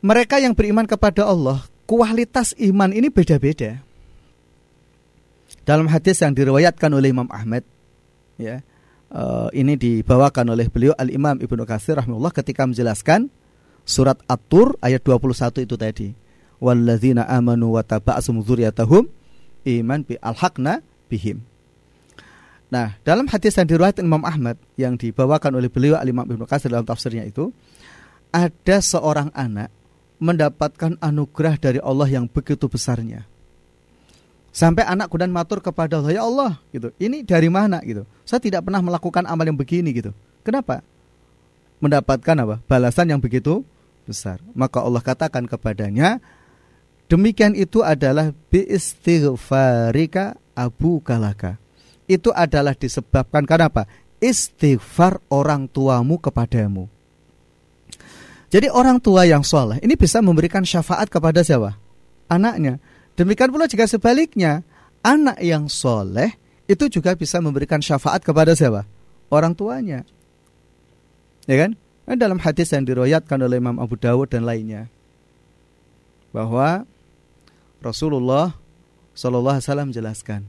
[0.05, 3.81] mereka yang beriman kepada Allah, kualitas iman ini beda-beda.
[5.65, 7.65] Dalam hadis yang diriwayatkan oleh Imam Ahmad,
[8.37, 8.61] ya,
[9.13, 13.29] uh, ini dibawakan oleh beliau Al Imam Ibnu Katsir rahimahullah ketika menjelaskan
[13.85, 16.09] surat At-Tur ayat 21 itu tadi
[16.61, 18.41] walladzina amanu wa taba'asum
[19.65, 20.81] iman bi alhaqna
[21.13, 21.45] bihim.
[22.71, 26.87] Nah, dalam hadis yang diriwayatkan Imam Ahmad yang dibawakan oleh beliau Al-Imam Ibnu Katsir dalam
[26.87, 27.51] tafsirnya itu
[28.31, 29.75] ada seorang anak
[30.23, 33.27] mendapatkan anugerah dari Allah yang begitu besarnya.
[34.55, 36.95] Sampai anak kemudian matur kepada Allah, "Ya Allah, gitu.
[36.99, 38.07] Ini dari mana gitu?
[38.23, 40.15] Saya tidak pernah melakukan amal yang begini gitu.
[40.47, 40.83] Kenapa?
[41.83, 42.57] Mendapatkan apa?
[42.67, 43.67] Balasan yang begitu
[44.07, 44.39] besar.
[44.55, 46.19] Maka Allah katakan kepadanya,
[47.11, 51.59] Demikian itu adalah biistighfarika abu kalaka.
[52.11, 53.87] Itu adalah disebabkan karena apa?
[54.19, 56.91] Istighfar orang tuamu kepadamu.
[58.51, 61.79] Jadi orang tua yang soleh ini bisa memberikan syafaat kepada siapa?
[62.27, 62.83] Anaknya.
[63.15, 64.67] Demikian pula jika sebaliknya,
[65.07, 66.35] anak yang soleh
[66.67, 68.83] itu juga bisa memberikan syafaat kepada siapa?
[69.31, 70.03] Orang tuanya.
[71.47, 71.79] Ya kan?
[72.19, 74.91] dalam hadis yang diroyatkan oleh Imam Abu Dawud dan lainnya
[76.35, 76.83] bahwa
[77.79, 78.59] Rasulullah
[79.15, 80.41] Shallallahu Alaihi Wasallam menjelaskan,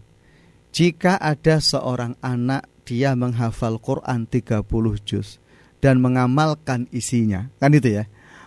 [0.71, 4.63] jika ada seorang anak dia menghafal Quran 30
[5.03, 5.37] juz
[5.83, 8.03] dan mengamalkan isinya, kan itu ya,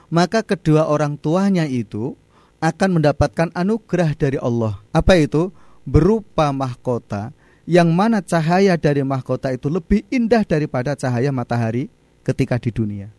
[0.08, 2.16] maka kedua orang tuanya itu
[2.64, 4.80] akan mendapatkan anugerah dari Allah.
[4.90, 5.52] Apa itu?
[5.84, 7.28] Berupa mahkota
[7.68, 11.92] yang mana cahaya dari mahkota itu lebih indah daripada cahaya matahari
[12.24, 13.12] ketika di dunia.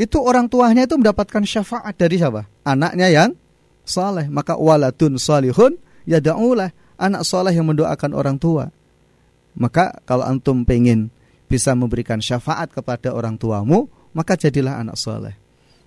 [0.00, 2.48] Itu orang tuanya itu mendapatkan syafaat dari siapa?
[2.64, 3.30] Anaknya yang
[3.84, 5.76] saleh maka waladun salihun
[6.08, 8.68] yad'ulah anak saleh yang mendoakan orang tua.
[9.56, 11.10] Maka kalau antum pengen
[11.50, 15.34] bisa memberikan syafaat kepada orang tuamu maka jadilah anak saleh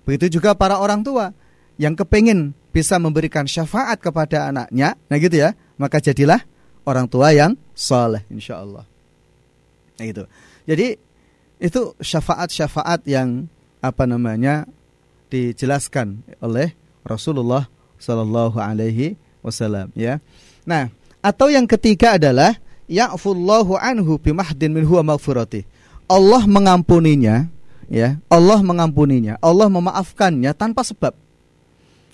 [0.04, 1.32] begitu juga para orang tua
[1.80, 6.44] yang kepingin bisa memberikan syafaat kepada anaknya nah gitu ya maka jadilah
[6.84, 8.84] orang tua yang saleh insyaallah.
[9.96, 10.28] Nah itu
[10.68, 11.00] jadi
[11.56, 13.48] itu syafaat-syafaat yang
[13.80, 14.68] apa namanya
[15.32, 16.76] dijelaskan oleh
[17.08, 20.20] Rasulullah Sallallahu Alaihi Wasallam ya.
[20.68, 20.92] Nah,
[21.24, 25.64] atau yang ketiga adalah ya'fullahu anhu bimahdin min huwa maghfirati.
[26.04, 27.48] Allah mengampuninya
[27.88, 31.16] ya, Allah mengampuninya, Allah memaafkannya tanpa sebab.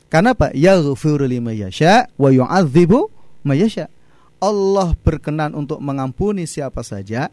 [0.06, 0.54] Karena apa?
[0.54, 3.10] Yaghfiru liman yasha wa yu'adzibu
[3.42, 3.90] mayasya.
[4.38, 7.28] Allah berkenan untuk mengampuni siapa saja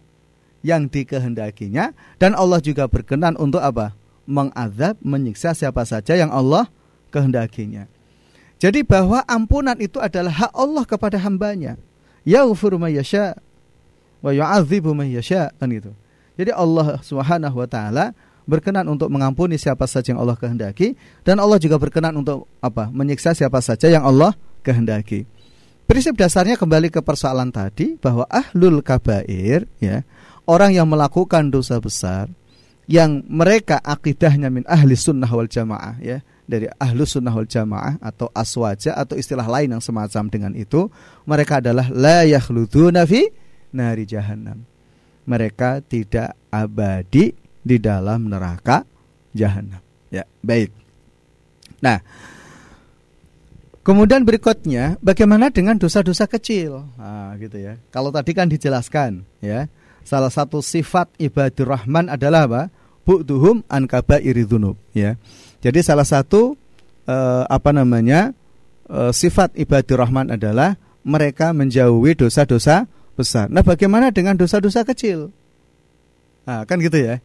[0.65, 3.93] yang dikehendakinya dan Allah juga berkenan untuk apa?
[4.27, 6.67] Mengazab, menyiksa siapa saja yang Allah
[7.13, 7.87] kehendakinya.
[8.57, 11.77] Jadi bahwa ampunan itu adalah hak Allah kepada hambanya.
[12.25, 13.37] Yasha
[14.21, 15.93] wa yu'adzibu yasha kan itu.
[16.37, 18.13] Jadi Allah Subhanahu wa taala
[18.49, 22.89] berkenan untuk mengampuni siapa saja yang Allah kehendaki dan Allah juga berkenan untuk apa?
[22.89, 24.33] menyiksa siapa saja yang Allah
[24.65, 25.27] kehendaki.
[25.87, 30.03] Prinsip dasarnya kembali ke persoalan tadi bahwa ahlul kabair ya,
[30.43, 32.27] orang yang melakukan dosa besar
[32.87, 38.31] yang mereka akidahnya min ahli sunnah wal jamaah ya dari ahlu sunnah wal jamaah atau
[38.31, 40.87] aswaja atau istilah lain yang semacam dengan itu
[41.27, 43.27] mereka adalah la yakhluduna fi
[43.75, 44.63] nari jahannam
[45.27, 48.87] mereka tidak abadi di dalam neraka
[49.35, 50.71] jahanam ya baik
[51.83, 51.99] nah
[53.87, 56.91] Kemudian berikutnya, bagaimana dengan dosa-dosa kecil?
[56.99, 57.79] Nah, gitu ya.
[57.87, 59.71] Kalau tadi kan dijelaskan, ya.
[60.03, 62.61] Salah satu sifat ibadur rahman adalah apa?
[63.07, 65.15] Bu'duhum an kabairi dzunub, ya.
[65.61, 66.53] Jadi salah satu
[67.07, 68.33] eh, apa namanya?
[68.87, 73.47] Eh, sifat ibadur rahman adalah mereka menjauhi dosa-dosa besar.
[73.49, 75.31] Nah, bagaimana dengan dosa-dosa kecil?
[76.47, 77.19] Nah, kan gitu ya.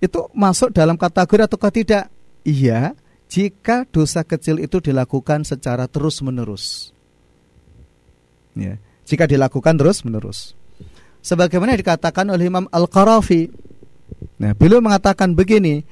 [0.00, 2.08] Itu masuk dalam kategori atau tidak?
[2.42, 2.96] Iya,
[3.28, 6.90] jika dosa kecil itu dilakukan secara terus-menerus.
[8.56, 10.58] Ya, jika dilakukan terus-menerus.
[11.20, 13.52] Sebagaimana dikatakan oleh Imam Al-Qarafi.
[14.40, 15.84] Nah, beliau mengatakan begini,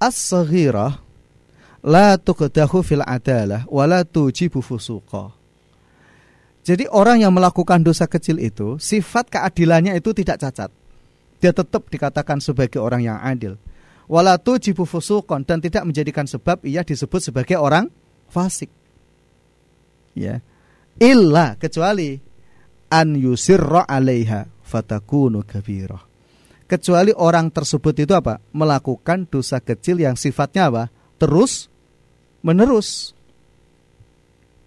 [0.00, 1.09] as-saghirah
[1.86, 5.32] la tuqdahu fil adalah wa la tujibu fusuqa.
[6.60, 10.68] Jadi orang yang melakukan dosa kecil itu sifat keadilannya itu tidak cacat.
[11.40, 13.56] Dia tetap dikatakan sebagai orang yang adil
[14.10, 17.86] walatu jibu fusukon dan tidak menjadikan sebab ia disebut sebagai orang
[18.26, 18.68] fasik.
[20.18, 20.42] Ya.
[20.98, 22.18] Illa kecuali
[22.90, 26.02] an yusirra 'alaiha fatakunu kabirah.
[26.66, 28.42] Kecuali orang tersebut itu apa?
[28.50, 30.84] Melakukan dosa kecil yang sifatnya apa?
[31.20, 31.68] Terus
[32.40, 33.12] menerus.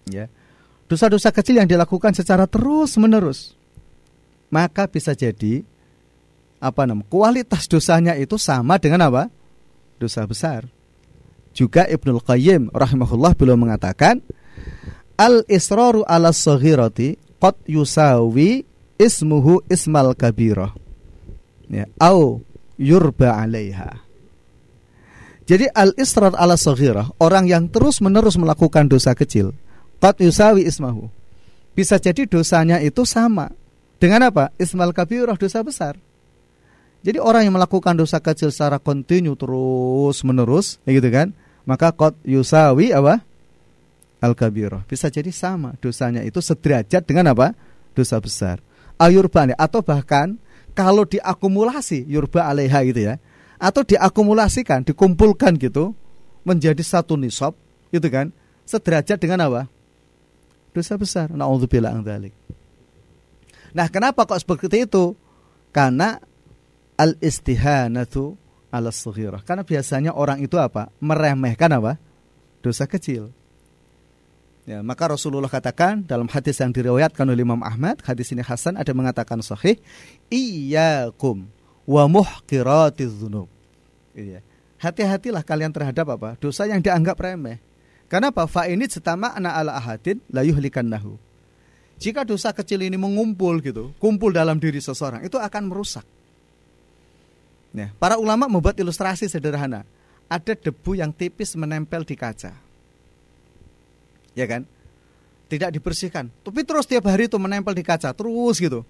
[0.06, 0.30] Ya.
[0.86, 3.58] Dosa-dosa kecil yang dilakukan secara terus menerus.
[4.54, 5.66] Maka bisa jadi
[6.64, 9.28] apa namanya kualitas dosanya itu sama dengan apa
[10.00, 10.64] dosa besar
[11.52, 14.24] juga Ibnul Qayyim rahimahullah belum mengatakan
[15.20, 18.64] al israru ala saghirati qad yusawi
[18.96, 20.72] ismuhu ismal kabirah
[21.68, 22.40] ya au
[22.80, 24.03] yurba alaiha
[25.44, 29.52] jadi al israr ala saghirah orang yang terus menerus melakukan dosa kecil
[30.00, 31.08] qad yusawi ismahu
[31.76, 33.50] bisa jadi dosanya itu sama
[34.00, 35.96] dengan apa ismal kabirah dosa besar
[37.04, 41.36] jadi orang yang melakukan dosa kecil secara kontinu terus menerus, ya gitu kan?
[41.68, 43.20] Maka kot yusawi apa?
[44.24, 44.88] Al kabirah.
[44.88, 47.52] Bisa jadi sama dosanya itu sederajat dengan apa?
[47.92, 48.64] Dosa besar.
[48.96, 50.40] Ayurba atau bahkan
[50.72, 53.20] kalau diakumulasi yurba alaiha gitu ya.
[53.56, 55.94] Atau diakumulasikan, dikumpulkan gitu
[56.44, 57.56] menjadi satu nisab,
[57.94, 58.34] gitu kan?
[58.66, 59.62] Sederajat dengan apa?
[60.74, 61.30] Dosa besar.
[61.30, 61.94] Nauzubillah
[63.74, 65.14] Nah, kenapa kok seperti itu?
[65.74, 66.18] Karena
[66.94, 68.38] al istihanatu
[68.70, 69.42] ala sughirah.
[69.42, 70.90] Karena biasanya orang itu apa?
[70.98, 71.98] Meremehkan apa?
[72.62, 73.30] Dosa kecil.
[74.64, 78.96] Ya, maka Rasulullah katakan dalam hadis yang diriwayatkan oleh Imam Ahmad, hadis ini Hasan ada
[78.96, 79.76] mengatakan sahih,
[80.32, 81.44] iyyakum
[81.84, 83.48] wa muhqiratiz dzunub.
[84.16, 84.40] Iya.
[84.80, 86.36] Hati-hatilah kalian terhadap apa?
[86.36, 87.56] Dosa yang dianggap remeh.
[88.08, 88.44] Karena apa?
[88.44, 90.44] Fa ini setama ana ala ahadin la
[90.84, 91.16] nahu.
[91.96, 96.04] Jika dosa kecil ini mengumpul gitu, kumpul dalam diri seseorang, itu akan merusak.
[97.74, 99.82] Ya, para ulama membuat ilustrasi sederhana.
[100.30, 102.54] Ada debu yang tipis menempel di kaca.
[104.34, 104.62] Ya kan?
[105.50, 106.30] Tidak dibersihkan.
[106.42, 108.82] Tapi terus tiap hari itu menempel di kaca, terus gitu.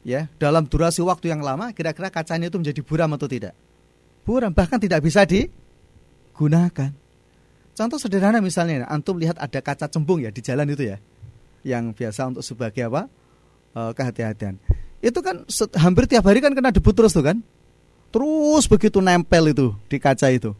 [0.00, 3.52] Ya, dalam durasi waktu yang lama kira-kira kacanya itu menjadi buram atau tidak?
[4.24, 6.92] Buram, bahkan tidak bisa digunakan.
[7.76, 10.96] Contoh sederhana misalnya, antum lihat ada kaca cembung ya di jalan itu ya.
[11.64, 13.12] Yang biasa untuk sebagai apa?
[13.76, 14.56] E, kehati-hatian.
[15.00, 15.44] Itu kan
[15.76, 17.40] hampir tiap hari kan kena debu terus tuh kan?
[18.12, 20.52] Terus begitu nempel itu di kaca itu.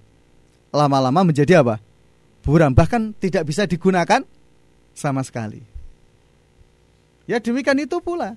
[0.70, 1.80] Lama-lama menjadi apa?
[2.40, 4.24] Buram, bahkan tidak bisa digunakan
[4.96, 5.60] sama sekali.
[7.28, 8.36] Ya demikian itu pula.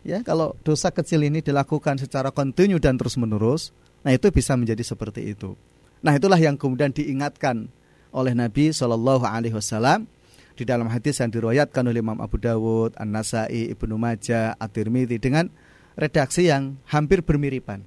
[0.00, 5.36] Ya, kalau dosa kecil ini dilakukan secara kontinu dan terus-menerus, nah itu bisa menjadi seperti
[5.36, 5.52] itu.
[6.00, 7.68] Nah, itulah yang kemudian diingatkan
[8.10, 10.08] oleh Nabi Shallallahu alaihi wasallam
[10.56, 15.52] di dalam hadis yang diriwayatkan oleh Imam Abu Dawud, An-Nasai, Ibnu Majah, At-Tirmidzi dengan
[16.00, 17.84] redaksi yang hampir bermiripan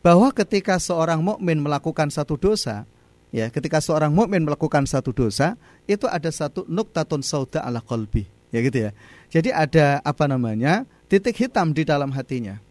[0.00, 2.88] bahwa ketika seorang mukmin melakukan satu dosa,
[3.32, 8.60] ya, ketika seorang mukmin melakukan satu dosa, itu ada satu nuktatun sauda ala qalbi, ya
[8.64, 8.90] gitu ya.
[9.28, 10.88] Jadi ada apa namanya?
[11.10, 12.62] Titik hitam di dalam hatinya.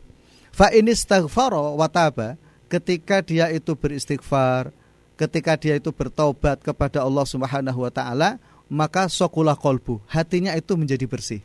[0.55, 2.39] Fa inistaghfara wa taba,
[2.71, 4.71] ketika dia itu beristighfar,
[5.19, 8.39] ketika dia itu bertobat kepada Allah Subhanahu wa taala,
[8.71, 11.41] maka sokulah kolbu, hatinya itu menjadi bersih.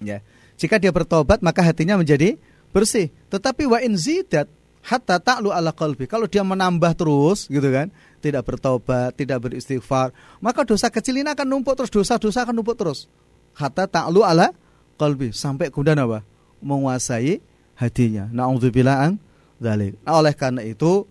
[0.00, 0.24] Ya.
[0.56, 2.40] Jika dia bertobat, maka hatinya menjadi
[2.72, 3.12] bersih.
[3.28, 4.48] Tetapi wa in zidat
[4.80, 6.08] hatta ta'lu ala qalbi.
[6.08, 7.92] Kalau dia menambah terus gitu kan,
[8.24, 13.08] tidak bertobat, tidak beristighfar, maka dosa kecil ini akan numpuk terus, dosa-dosa akan numpuk terus.
[13.56, 14.52] Hatta ta'lu ala
[15.00, 16.20] qalbi sampai kemudian apa?
[16.60, 17.40] menguasai
[17.80, 18.28] hatinya.
[18.28, 19.12] Nauzubillah an
[19.56, 19.96] dzalik.
[20.04, 21.08] Nah, oleh karena itu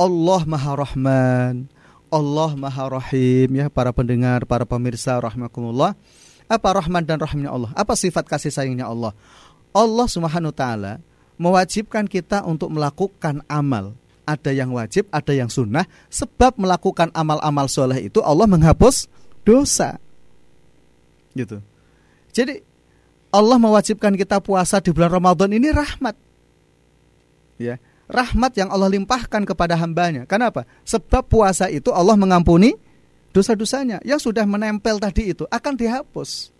[0.00, 1.68] Allah Maha Rahman,
[2.08, 5.92] Allah Maha Rahim ya para pendengar, para pemirsa rahimakumullah.
[6.46, 7.74] Apa rahman dan rahimnya Allah?
[7.74, 9.10] Apa sifat kasih sayangnya Allah?
[9.74, 11.02] Allah Subhanahu taala
[11.36, 13.98] mewajibkan kita untuk melakukan amal.
[14.26, 15.86] Ada yang wajib, ada yang sunnah.
[16.10, 19.10] Sebab melakukan amal-amal soleh itu Allah menghapus
[19.42, 19.98] dosa.
[21.34, 21.58] Gitu.
[22.30, 22.62] Jadi
[23.34, 26.16] Allah mewajibkan kita puasa di bulan Ramadan ini rahmat.
[27.56, 30.24] Ya, rahmat yang Allah limpahkan kepada hambanya.
[30.28, 30.64] Kenapa?
[30.86, 32.76] Sebab puasa itu Allah mengampuni
[33.34, 36.54] dosa-dosanya yang sudah menempel tadi itu akan dihapus.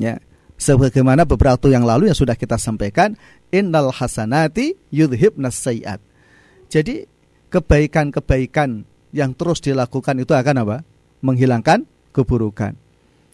[0.00, 0.18] Ya,
[0.56, 3.14] sebagaimana beberapa waktu yang lalu yang sudah kita sampaikan,
[3.52, 6.00] innal hasanati yudhibnas sayiat.
[6.70, 7.04] Jadi
[7.50, 10.76] kebaikan-kebaikan yang terus dilakukan itu akan apa?
[11.20, 12.74] Menghilangkan keburukan.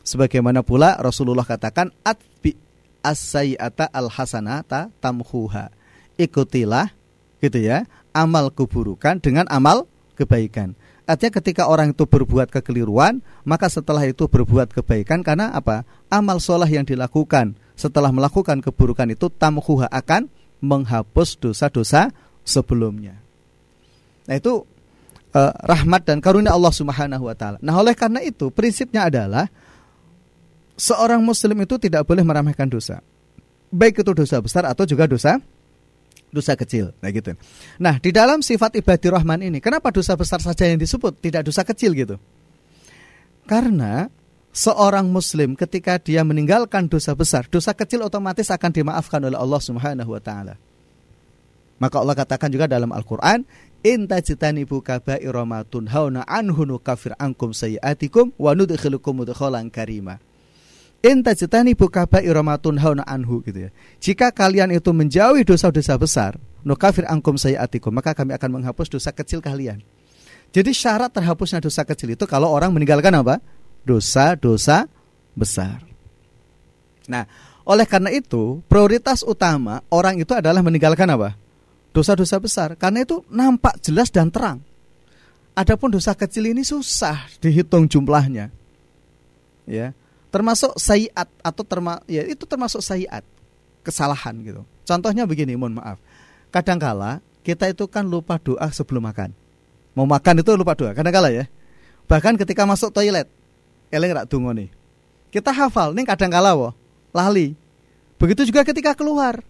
[0.07, 2.55] Sebagaimana pula Rasulullah katakan atbi
[3.03, 5.75] as-sayyi'ata al-hasanata tamhuha.
[6.15, 6.95] Ikutilah
[7.43, 10.79] gitu ya, amal keburukan dengan amal kebaikan.
[11.07, 15.87] Artinya ketika orang itu berbuat kekeliruan, maka setelah itu berbuat kebaikan karena apa?
[16.11, 20.31] Amal soleh yang dilakukan setelah melakukan keburukan itu tamhuha akan
[20.63, 22.11] menghapus dosa-dosa
[22.43, 23.19] sebelumnya.
[24.27, 24.67] Nah itu
[25.37, 27.61] uh, rahmat dan karunia Allah Subhanahu wa taala.
[27.61, 29.47] Nah, oleh karena itu prinsipnya adalah
[30.77, 33.01] seorang muslim itu tidak boleh meremehkan dosa.
[33.73, 35.41] Baik itu dosa besar atau juga dosa
[36.31, 36.93] dosa kecil.
[37.01, 37.33] Nah gitu.
[37.81, 41.65] Nah, di dalam sifat ibadah rahman ini, kenapa dosa besar saja yang disebut, tidak dosa
[41.65, 42.21] kecil gitu?
[43.49, 44.13] Karena
[44.53, 50.11] seorang muslim ketika dia meninggalkan dosa besar, dosa kecil otomatis akan dimaafkan oleh Allah Subhanahu
[50.13, 50.55] wa taala.
[51.77, 53.45] Maka Allah katakan juga dalam Al-Qur'an,
[53.85, 58.57] "In tajtanibu kaba'ira ma tunhauna anhu nukafir ankum sayiatikum wa
[59.69, 60.17] karima."
[61.07, 63.71] Inta jitani bukaba iromatun hauna anhu gitu ya.
[64.03, 66.35] Jika kalian itu menjauhi dosa-dosa besar,
[66.67, 69.87] nukafir angkum atikum, maka kami akan menghapus dosa kecil kalian.
[70.51, 73.39] Jadi syarat terhapusnya dosa kecil itu kalau orang meninggalkan apa?
[73.87, 74.91] Dosa-dosa
[75.39, 75.87] besar.
[77.07, 77.23] Nah,
[77.63, 81.39] oleh karena itu prioritas utama orang itu adalah meninggalkan apa?
[81.95, 82.75] Dosa-dosa besar.
[82.75, 84.59] Karena itu nampak jelas dan terang.
[85.55, 88.51] Adapun dosa kecil ini susah dihitung jumlahnya.
[89.71, 89.95] Ya
[90.31, 93.23] termasuk sayiat atau terma ya itu termasuk sayiat
[93.87, 94.63] kesalahan gitu.
[94.83, 96.03] Contohnya begini, mohon maaf.
[96.51, 99.31] Kadangkala kita itu kan lupa doa sebelum makan.
[99.95, 101.47] Mau makan itu lupa doa, kadangkala ya.
[102.11, 103.31] Bahkan ketika masuk toilet,
[103.95, 104.71] eleng rak dungo nih.
[105.31, 106.75] Kita hafal nih kadangkala wo,
[107.15, 107.55] lali.
[108.19, 109.47] Begitu juga ketika keluar.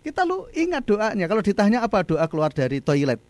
[0.00, 1.28] Kita lu ingat doanya.
[1.28, 3.20] Kalau ditanya apa doa keluar dari toilet,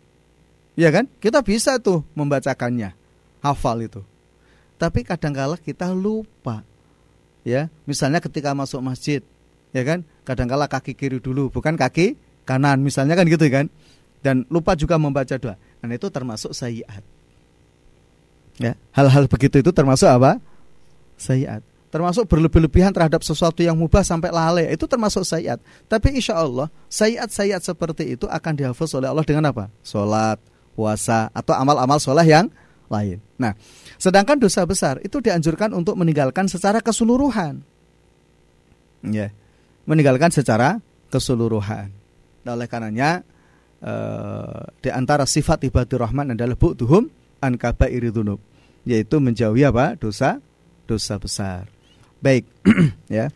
[0.79, 1.11] ya kan?
[1.19, 2.95] Kita bisa tuh membacakannya,
[3.43, 4.01] hafal itu.
[4.81, 6.65] Tapi kadangkala kita lupa.
[7.45, 9.21] Ya, misalnya ketika masuk masjid,
[9.77, 10.09] ya kan?
[10.25, 12.17] Kadangkala kaki kiri dulu, bukan kaki
[12.49, 13.69] kanan, misalnya kan gitu kan?
[14.25, 15.57] Dan lupa juga membaca doa.
[15.81, 17.05] Dan itu termasuk sayiat.
[18.61, 20.41] Ya, hal-hal begitu itu termasuk apa?
[21.17, 21.65] Sayiat.
[21.91, 25.61] Termasuk berlebih-lebihan terhadap sesuatu yang mubah sampai lalai itu termasuk sayiat.
[25.89, 29.73] Tapi insya Allah sayiat-sayiat seperti itu akan dihafaz oleh Allah dengan apa?
[29.81, 30.39] Sholat,
[30.77, 32.47] puasa atau amal-amal sholat yang
[32.91, 33.23] lain.
[33.39, 33.55] Nah,
[33.97, 37.63] sedangkan dosa besar itu dianjurkan untuk meninggalkan secara keseluruhan.
[39.07, 39.33] Ya,
[39.87, 41.89] meninggalkan secara keseluruhan.
[42.45, 43.23] Nah, oleh karenanya
[43.81, 47.09] eh, di antara sifat ibadur rahman adalah bu'duhum
[47.41, 48.43] an kabairi dzunub,
[48.85, 49.95] yaitu menjauhi apa?
[49.97, 50.43] dosa
[50.85, 51.71] dosa besar.
[52.21, 52.45] Baik,
[53.09, 53.33] ya.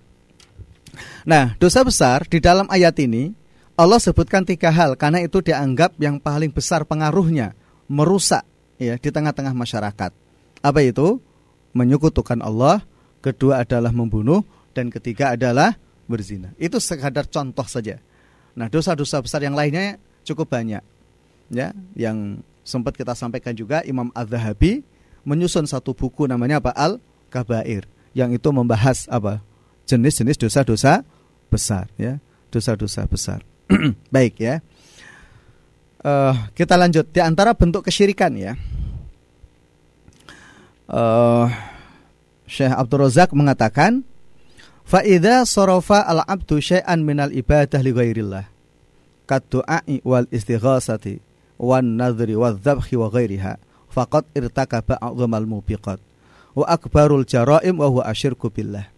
[1.25, 3.33] Nah, dosa besar di dalam ayat ini
[3.75, 7.59] Allah sebutkan tiga hal karena itu dianggap yang paling besar pengaruhnya
[7.91, 8.47] merusak
[8.79, 10.11] ya di tengah-tengah masyarakat.
[10.65, 11.21] Apa itu?
[11.75, 12.87] Menyekutukan Allah,
[13.19, 14.47] kedua adalah membunuh
[14.79, 15.75] dan ketiga adalah
[16.07, 16.55] berzina.
[16.55, 17.99] Itu sekadar contoh saja.
[18.55, 20.83] Nah, dosa-dosa besar yang lainnya cukup banyak.
[21.51, 24.87] Ya, yang sempat kita sampaikan juga Imam Az-Zahabi
[25.27, 26.71] menyusun satu buku namanya apa?
[26.73, 29.43] Al-Kabair yang itu membahas apa?
[29.85, 31.05] jenis-jenis dosa-dosa
[31.53, 32.17] besar ya,
[32.49, 33.45] dosa-dosa besar.
[34.15, 34.65] Baik ya
[36.05, 38.53] uh, kita lanjut di antara bentuk kesyirikan ya.
[40.85, 41.49] Uh,
[42.45, 44.05] Syekh Abdul Razak mengatakan
[44.85, 48.45] Fa'idha sorofa al-abdu syai'an minal ibadah li ghairillah
[49.25, 51.25] Kaddu'a'i wal istighasati
[51.57, 53.57] Wan nadri wal dhabhi wa ghairiha
[53.89, 55.97] Faqad irtakaba a'zamal mubiqat
[56.53, 58.94] Wa akbarul jaraim wa huwa asyirku billah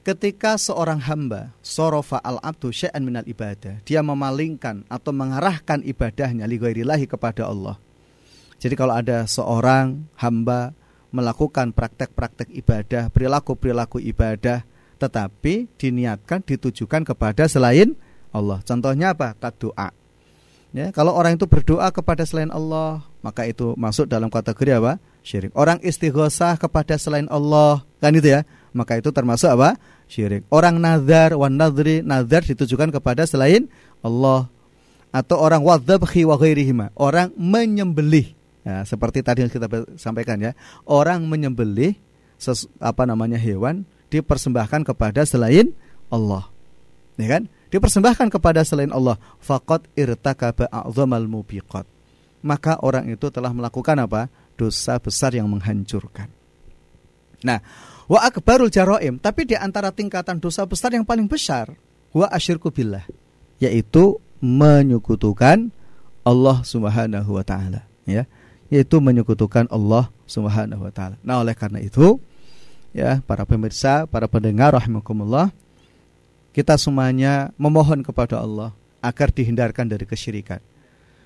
[0.00, 6.56] ketika seorang hamba sorofa al abdu syai'an minal ibadah dia memalingkan atau mengarahkan ibadahnya li
[7.04, 7.76] kepada Allah.
[8.60, 10.76] Jadi kalau ada seorang hamba
[11.10, 14.64] melakukan praktek-praktek ibadah perilaku-perilaku ibadah
[15.00, 17.96] tetapi diniatkan ditujukan kepada selain
[18.30, 18.60] Allah.
[18.62, 19.32] Contohnya apa?
[19.56, 19.88] Doa
[20.70, 24.92] ya kalau orang itu berdoa kepada selain Allah maka itu masuk dalam kategori apa?
[25.20, 25.52] Syirik.
[25.52, 27.84] Orang istighosah kepada selain Allah.
[28.00, 29.78] Kan itu ya maka itu termasuk apa?
[30.06, 30.46] Syirik.
[30.50, 33.66] Orang nazar wan nadri nazar ditujukan kepada selain
[34.02, 34.50] Allah
[35.10, 38.34] atau orang wadzabhi wa ghairihima, orang menyembelih.
[38.62, 39.66] Nah, seperti tadi yang kita
[39.98, 40.54] sampaikan ya,
[40.86, 41.98] orang menyembelih
[42.38, 45.74] ses, apa namanya hewan dipersembahkan kepada selain
[46.12, 46.46] Allah.
[47.18, 47.42] Ya kan?
[47.70, 49.18] Dipersembahkan kepada selain Allah.
[49.38, 51.86] Faqad irtakaba a'zamal mubiqat.
[52.40, 54.26] Maka orang itu telah melakukan apa?
[54.56, 56.32] Dosa besar yang menghancurkan.
[57.40, 57.60] Nah,
[58.10, 61.70] wa akbarul jaraim, tapi di antara tingkatan dosa besar yang paling besar,
[62.10, 63.06] wa asyirku billah,
[63.62, 65.70] yaitu menyekutukan
[66.26, 68.26] Allah Subhanahu wa taala, ya
[68.70, 71.18] yaitu menyekutukan Allah Subhanahu wa taala.
[71.26, 72.22] Nah, oleh karena itu
[72.94, 75.50] ya, para pemirsa, para pendengar rahimakumullah,
[76.54, 78.70] kita semuanya memohon kepada Allah
[79.02, 80.62] agar dihindarkan dari kesyirikan.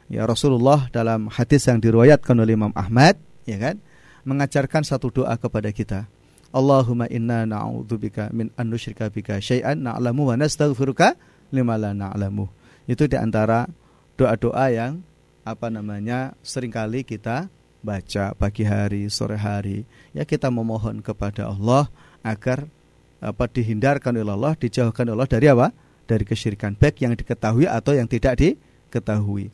[0.09, 3.76] Ya Rasulullah dalam hadis yang diriwayatkan oleh Imam Ahmad, ya kan,
[4.24, 6.09] mengajarkan satu doa kepada kita.
[6.55, 11.18] Allahumma inna na'udzubika min an nusyrika bika syai'an na'lamu wa nastaghfiruka
[11.50, 12.46] lima la na'lamu.
[12.86, 13.66] Itu di antara
[14.14, 15.02] doa-doa yang
[15.42, 17.50] apa namanya sering kali kita
[17.82, 19.82] baca pagi hari, sore hari.
[20.14, 21.90] Ya kita memohon kepada Allah
[22.22, 22.70] agar
[23.18, 25.74] apa dihindarkan oleh Allah, dijauhkan oleh Allah dari apa?
[26.07, 29.50] Dari kesyirikan baik yang diketahui atau yang tidak diketahui.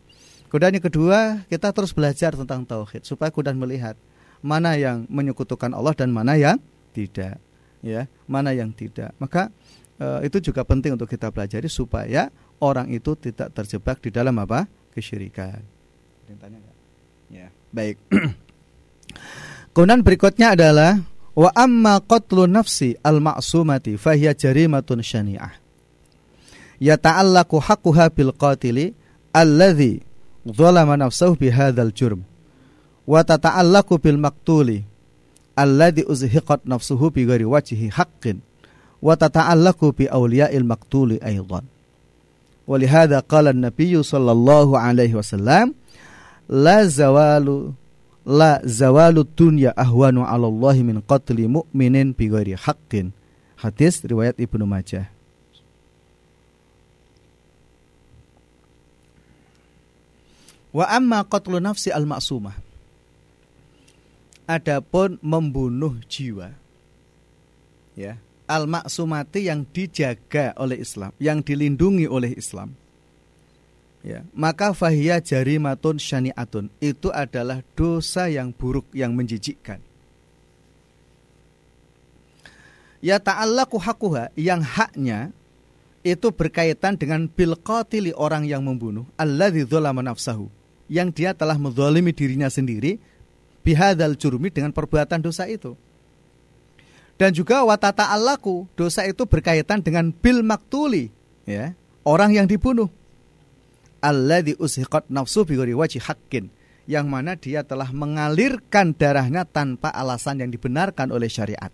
[0.53, 3.95] Kemudian yang kedua, kita terus belajar tentang tauhid supaya kemudian melihat
[4.43, 6.59] mana yang menyekutukan Allah dan mana yang
[6.91, 7.39] tidak,
[7.81, 9.15] ya, mana yang tidak.
[9.17, 9.49] Maka
[9.97, 12.29] e, itu juga penting untuk kita pelajari supaya
[12.61, 14.69] orang itu tidak terjebak di dalam apa?
[14.91, 15.63] kesyirikan
[17.31, 17.99] Ya, baik.
[19.75, 20.99] Kemudian berikutnya adalah
[21.35, 25.55] wa amma qatlu nafsi al ma'sumati fahiya jarimatun syani'ah.
[26.83, 28.99] Yata'allaqu haqquha bil qatili
[29.31, 30.03] alladhi
[30.43, 32.27] zalama nafsahu bihadzal jurm.
[33.07, 34.90] Wa tata'allaqu bil maqtuli
[35.61, 38.41] alladzi uzhiqat nafsuhu bi ghairi wajhi haqqin
[39.05, 41.65] wa tata'allaqu bi awliya'il maqtuli aidan.
[42.65, 45.77] Walihada qala an-nabiy sallallahu alaihi wasallam
[46.49, 47.77] la zawalu
[48.25, 53.13] la zawalu dunya ahwanu 'ala Allah min qatli mu'minin bi ghairi haqqin.
[53.61, 55.09] Hadis riwayat Ibnu Majah.
[60.71, 62.70] Wa amma qatlu nafsi al-ma'sumah
[64.51, 66.51] Adapun membunuh jiwa.
[67.95, 68.19] Ya,
[68.51, 72.75] al-maksumati yang dijaga oleh Islam, yang dilindungi oleh Islam.
[74.01, 74.25] Ya.
[74.33, 76.73] Maka fahiyah jarimatun syani'atun.
[76.83, 79.79] Itu adalah dosa yang buruk yang menjijikkan.
[83.01, 85.33] Ya ta'allaku hakuha yang haknya
[86.01, 89.05] itu berkaitan dengan bil qatili orang yang membunuh.
[89.21, 90.49] Alladzi nafsahu.
[90.91, 92.99] Yang dia telah menzalimi dirinya sendiri
[93.63, 95.77] bihadzal jurmi dengan perbuatan dosa itu
[97.21, 101.13] dan juga watata allaku dosa itu berkaitan dengan bil maktuli
[101.45, 102.89] ya orang yang dibunuh
[104.01, 106.49] alladzi ushiqat nafsu haqqin
[106.91, 111.71] yang mana dia telah mengalirkan darahnya tanpa alasan yang dibenarkan oleh syariat.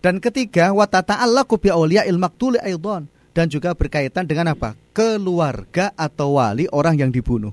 [0.00, 4.78] Dan ketiga, wa tata'allaqu bi awliya'il maqtuli aidan dan juga berkaitan dengan apa?
[4.94, 7.52] keluarga atau wali orang yang dibunuh.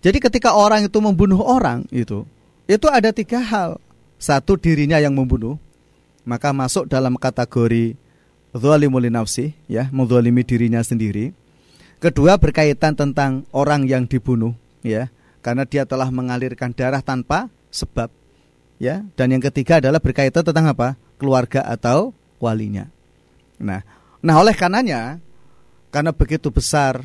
[0.00, 2.24] Jadi ketika orang itu membunuh orang itu,
[2.64, 3.76] itu ada tiga hal.
[4.20, 5.56] Satu dirinya yang membunuh,
[6.28, 7.96] maka masuk dalam kategori
[8.52, 11.32] zalimul nafsi, ya, menzalimi dirinya sendiri.
[12.00, 15.12] Kedua berkaitan tentang orang yang dibunuh ya,
[15.44, 18.08] karena dia telah mengalirkan darah tanpa sebab
[18.80, 19.04] ya.
[19.16, 20.96] Dan yang ketiga adalah berkaitan tentang apa?
[21.20, 22.88] keluarga atau walinya.
[23.60, 23.84] Nah,
[24.24, 25.20] nah oleh karenanya
[25.92, 27.04] karena begitu besar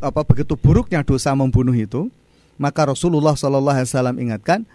[0.00, 2.08] apa begitu buruknya dosa membunuh itu,
[2.60, 4.68] maka Rasulullah Shallallahu alaihi wasallam ingatkan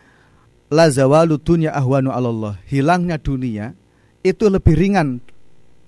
[0.74, 2.58] la zawalu dunya ahwanu Allah.
[2.66, 3.78] Hilangnya dunia
[4.26, 5.22] itu lebih ringan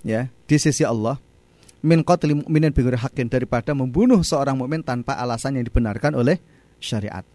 [0.06, 1.18] ya di sisi Allah
[1.82, 6.38] min qatli mu'minin bighairi haqqin daripada membunuh seorang mukmin tanpa alasan yang dibenarkan oleh
[6.78, 7.26] syariat.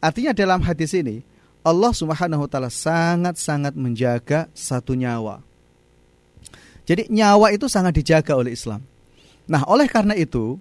[0.00, 1.20] Artinya dalam hadis ini
[1.60, 5.44] Allah Subhanahu wa taala sangat-sangat menjaga satu nyawa.
[6.86, 8.80] Jadi nyawa itu sangat dijaga oleh Islam.
[9.50, 10.58] Nah, oleh karena itu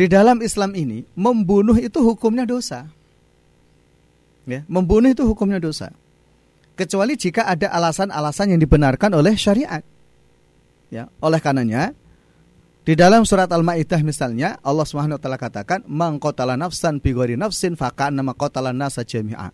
[0.00, 2.88] di dalam Islam ini membunuh itu hukumnya dosa.
[4.48, 5.92] Ya, membunuh itu hukumnya dosa.
[6.72, 9.84] Kecuali jika ada alasan-alasan yang dibenarkan oleh syariat.
[10.88, 11.92] Ya, oleh karenanya
[12.80, 17.76] di dalam surat Al-Maidah misalnya Allah Subhanahu wa taala katakan man qatala nafsan bi nafsin
[17.76, 19.52] nama qatala nasa jami'a.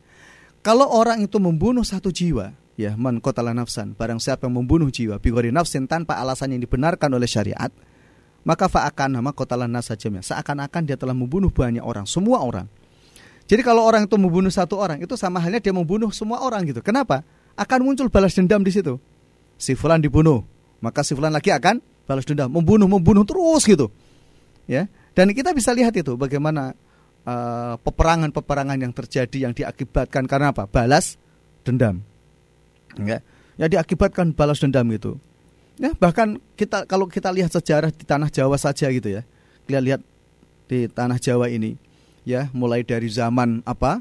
[0.62, 5.34] Kalau orang itu membunuh satu jiwa, ya man nafsan, barang siapa yang membunuh jiwa bi
[5.51, 7.74] nafsin tanpa alasan yang dibenarkan oleh syariat,
[8.47, 10.22] maka fa'akan nama qatala nasa jami'a.
[10.22, 12.70] Seakan-akan dia telah membunuh banyak orang, semua orang.
[13.51, 16.78] Jadi kalau orang itu membunuh satu orang, itu sama halnya dia membunuh semua orang gitu.
[16.78, 17.26] Kenapa?
[17.59, 19.03] Akan muncul balas dendam di situ.
[19.59, 20.47] Si fulan dibunuh,
[20.78, 23.90] maka si fulan lagi akan balas dendam, membunuh, membunuh terus gitu.
[24.70, 24.86] Ya.
[25.14, 26.74] Dan kita bisa lihat itu bagaimana
[27.26, 30.70] eh, peperangan-peperangan uh, yang terjadi yang diakibatkan karena apa?
[30.70, 31.18] Balas
[31.66, 32.03] dendam.
[33.01, 33.22] Ya,
[33.59, 35.18] ya diakibatkan balas dendam itu.
[35.77, 39.22] Ya, bahkan kita kalau kita lihat sejarah di tanah Jawa saja gitu ya.
[39.68, 40.01] Kita lihat
[40.66, 41.77] di tanah Jawa ini
[42.24, 44.01] ya, mulai dari zaman apa?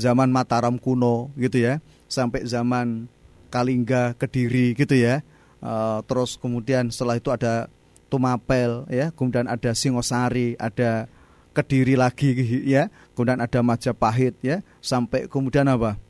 [0.00, 3.04] Zaman Mataram kuno gitu ya, sampai zaman
[3.52, 5.20] Kalingga, Kediri gitu ya.
[5.60, 7.68] Uh, terus kemudian setelah itu ada
[8.08, 11.04] Tumapel ya, kemudian ada Singosari, ada
[11.52, 12.32] Kediri lagi
[12.64, 16.00] ya, kemudian ada Majapahit ya, sampai kemudian apa?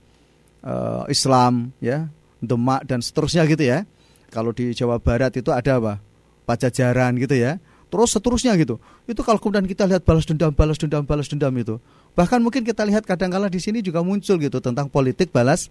[0.62, 2.06] Uh, Islam ya,
[2.38, 3.82] Demak dan seterusnya gitu ya.
[4.30, 5.98] Kalau di Jawa Barat itu ada apa?
[6.46, 7.58] Pajajaran gitu ya.
[7.90, 8.78] Terus seterusnya gitu.
[9.10, 11.82] Itu kalau kemudian kita lihat balas dendam, balas dendam, balas dendam itu.
[12.14, 15.66] Bahkan mungkin kita lihat kadang-kala di sini juga muncul gitu tentang politik balas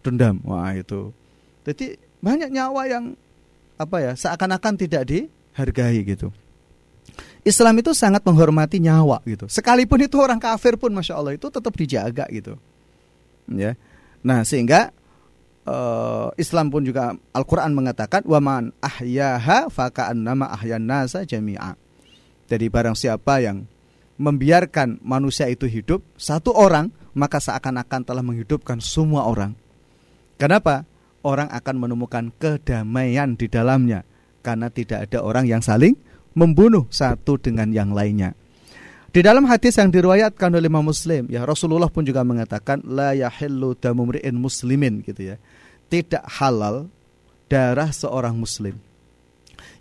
[0.00, 0.40] dendam.
[0.48, 1.12] Wah, itu.
[1.68, 3.04] Jadi banyak nyawa yang
[3.76, 6.32] apa ya, seakan-akan tidak dihargai gitu.
[7.40, 9.48] Islam itu sangat menghormati nyawa gitu.
[9.48, 12.60] Sekalipun itu orang kafir pun masya Allah itu tetap dijaga gitu.
[13.48, 13.76] Ya.
[14.20, 14.92] Nah sehingga
[15.66, 21.76] uh, Islam pun juga Al-Quran mengatakan waman ahyaha fakaan nama ahyan nasa jami'a.
[22.50, 23.66] Jadi barang siapa yang
[24.20, 29.56] membiarkan manusia itu hidup satu orang maka seakan-akan telah menghidupkan semua orang.
[30.38, 30.86] Kenapa?
[31.20, 34.08] Orang akan menemukan kedamaian di dalamnya
[34.40, 35.92] karena tidak ada orang yang saling
[36.32, 38.32] membunuh satu dengan yang lainnya.
[39.10, 43.74] Di dalam hadis yang diriwayatkan oleh Imam Muslim, ya Rasulullah pun juga mengatakan la yahillu
[43.74, 44.06] damu
[44.38, 45.36] muslimin gitu ya.
[45.90, 46.86] Tidak halal
[47.50, 48.78] darah seorang muslim.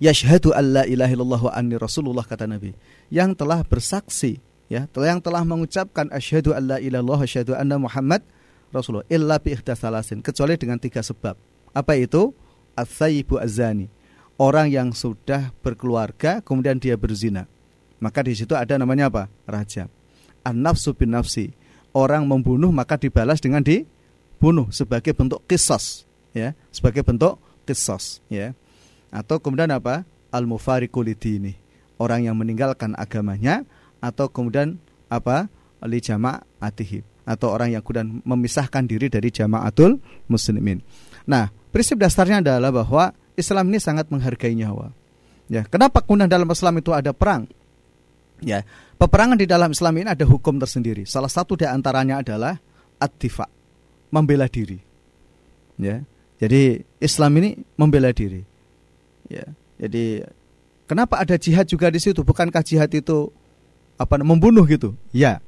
[0.01, 2.73] Yashhadu alla ilaha illallah wa anni Rasulullah kata Nabi,
[3.13, 8.25] yang telah bersaksi ya, yang telah mengucapkan asyhadu alla ilaha asyhadu anna Muhammad
[8.73, 11.37] Rasulullah illa bi salasin kecuali dengan tiga sebab.
[11.77, 12.33] Apa itu?
[12.73, 13.93] As-sayyibu azani.
[14.41, 17.45] Orang yang sudah berkeluarga kemudian dia berzina
[17.99, 19.23] maka di situ ada namanya apa?
[19.45, 19.87] Raja.
[20.43, 21.51] An-nafsu bin nafsi.
[21.91, 26.05] Orang membunuh maka dibalas dengan dibunuh sebagai bentuk kisos,
[26.37, 28.53] ya, sebagai bentuk kisos, ya.
[29.09, 30.05] Atau kemudian apa?
[30.29, 31.57] Al-mufariqu ini.
[31.99, 33.65] Orang yang meninggalkan agamanya
[33.99, 34.79] atau kemudian
[35.09, 35.49] apa?
[35.83, 40.81] Li jama'atihim atau orang yang kemudian memisahkan diri dari jamaatul muslimin.
[41.29, 44.89] Nah, prinsip dasarnya adalah bahwa Islam ini sangat menghargai nyawa.
[45.45, 47.45] Ya, kenapa kemudian dalam Islam itu ada perang?
[48.39, 48.63] Ya,
[48.95, 51.03] peperangan di dalam Islam ini ada hukum tersendiri.
[51.03, 52.55] Salah satu di antaranya adalah
[52.99, 53.47] ad-difa,
[54.11, 54.79] membela diri.
[55.79, 56.03] Ya.
[56.39, 58.43] Jadi Islam ini membela diri.
[59.27, 59.43] Ya.
[59.79, 60.23] Jadi
[60.87, 62.23] kenapa ada jihad juga di situ?
[62.23, 63.27] Bukankah jihad itu
[63.99, 64.95] apa membunuh gitu?
[65.11, 65.43] Ya.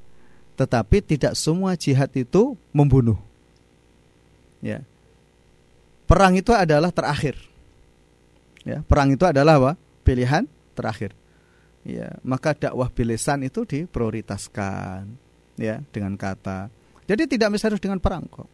[0.59, 3.19] Tetapi tidak semua jihad itu membunuh.
[4.59, 4.83] Ya.
[6.11, 7.39] Perang itu adalah terakhir.
[8.61, 9.71] Ya, perang itu adalah apa?
[10.05, 10.45] Pilihan
[10.77, 11.15] terakhir
[11.87, 15.09] ya maka dakwah bilesan itu diprioritaskan
[15.57, 16.69] ya dengan kata.
[17.09, 18.47] Jadi tidak harus dengan perang kok.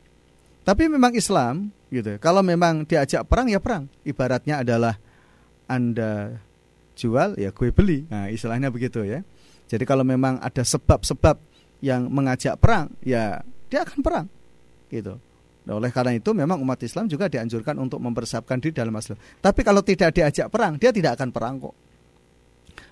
[0.63, 3.87] Tapi memang Islam gitu kalau memang diajak perang ya perang.
[4.03, 4.95] Ibaratnya adalah
[5.67, 6.39] anda
[6.95, 8.07] jual ya gue beli.
[8.07, 9.23] Nah istilahnya begitu ya.
[9.67, 11.39] Jadi kalau memang ada sebab-sebab
[11.83, 14.27] yang mengajak perang ya dia akan perang
[14.87, 15.19] gitu.
[15.67, 19.19] Nah, oleh karena itu memang umat Islam juga dianjurkan untuk mempersiapkan diri dalam Islam.
[19.19, 21.75] Tapi kalau tidak diajak perang, dia tidak akan perang kok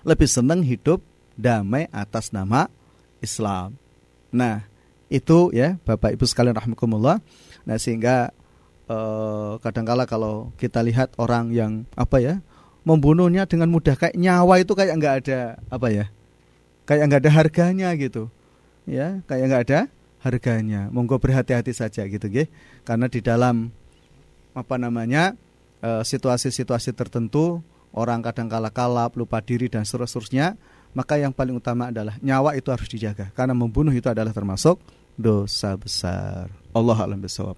[0.06, 1.02] lebih senang hidup
[1.36, 2.70] damai atas nama
[3.20, 3.76] Islam.
[4.32, 4.64] Nah,
[5.12, 7.22] itu ya Bapak Ibu sekalian rahimakumullah.
[7.66, 8.30] Nah, sehingga
[8.90, 12.34] eh, kadangkala kalau kita lihat orang yang apa ya,
[12.86, 16.04] membunuhnya dengan mudah kayak nyawa itu kayak nggak ada apa ya?
[16.86, 18.30] Kayak nggak ada harganya gitu.
[18.86, 19.80] Ya, kayak nggak ada
[20.22, 20.86] harganya.
[20.94, 22.46] Monggo berhati-hati saja gitu, ya.
[22.86, 23.74] Karena di dalam
[24.54, 25.34] apa namanya?
[25.84, 27.60] Eh, situasi-situasi tertentu
[27.96, 30.54] orang kadang kala kalap, lupa diri dan seterusnya,
[30.92, 34.76] maka yang paling utama adalah nyawa itu harus dijaga karena membunuh itu adalah termasuk
[35.16, 36.52] dosa besar.
[36.76, 37.56] Allah alam bisawab.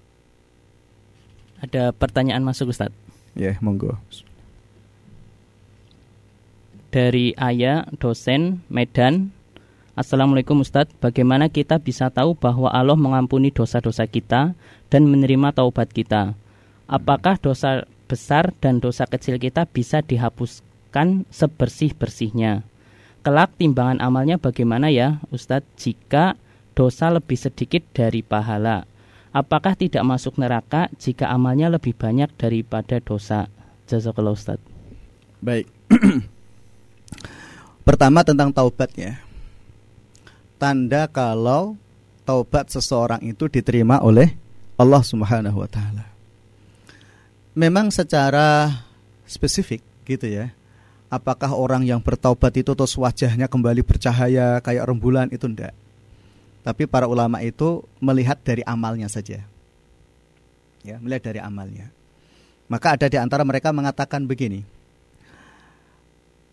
[1.59, 2.91] Ada pertanyaan masuk Ustaz?
[3.35, 3.99] Ya, yeah, monggo.
[6.89, 9.35] Dari Ayah, dosen Medan.
[9.93, 14.55] Assalamualaikum Ustadz, bagaimana kita bisa tahu bahwa Allah mengampuni dosa-dosa kita
[14.87, 16.31] dan menerima taubat kita?
[16.87, 22.65] Apakah dosa besar dan dosa kecil kita bisa dihapuskan sebersih-bersihnya.
[23.21, 26.33] Kelak timbangan amalnya bagaimana ya Ustadz jika
[26.73, 28.89] dosa lebih sedikit dari pahala?
[29.29, 33.45] Apakah tidak masuk neraka jika amalnya lebih banyak daripada dosa?
[33.85, 34.65] Jazakallah Ustadz.
[35.45, 35.69] Baik.
[37.87, 39.21] Pertama tentang taubat ya.
[40.57, 41.77] Tanda kalau
[42.25, 44.33] taubat seseorang itu diterima oleh
[44.81, 46.08] Allah Subhanahu wa taala
[47.59, 48.79] memang secara
[49.27, 50.55] spesifik gitu ya.
[51.11, 55.75] Apakah orang yang bertaubat itu terus wajahnya kembali bercahaya kayak rembulan itu enggak.
[56.63, 59.43] Tapi para ulama itu melihat dari amalnya saja.
[60.85, 61.91] Ya, melihat dari amalnya.
[62.71, 64.63] Maka ada di antara mereka mengatakan begini.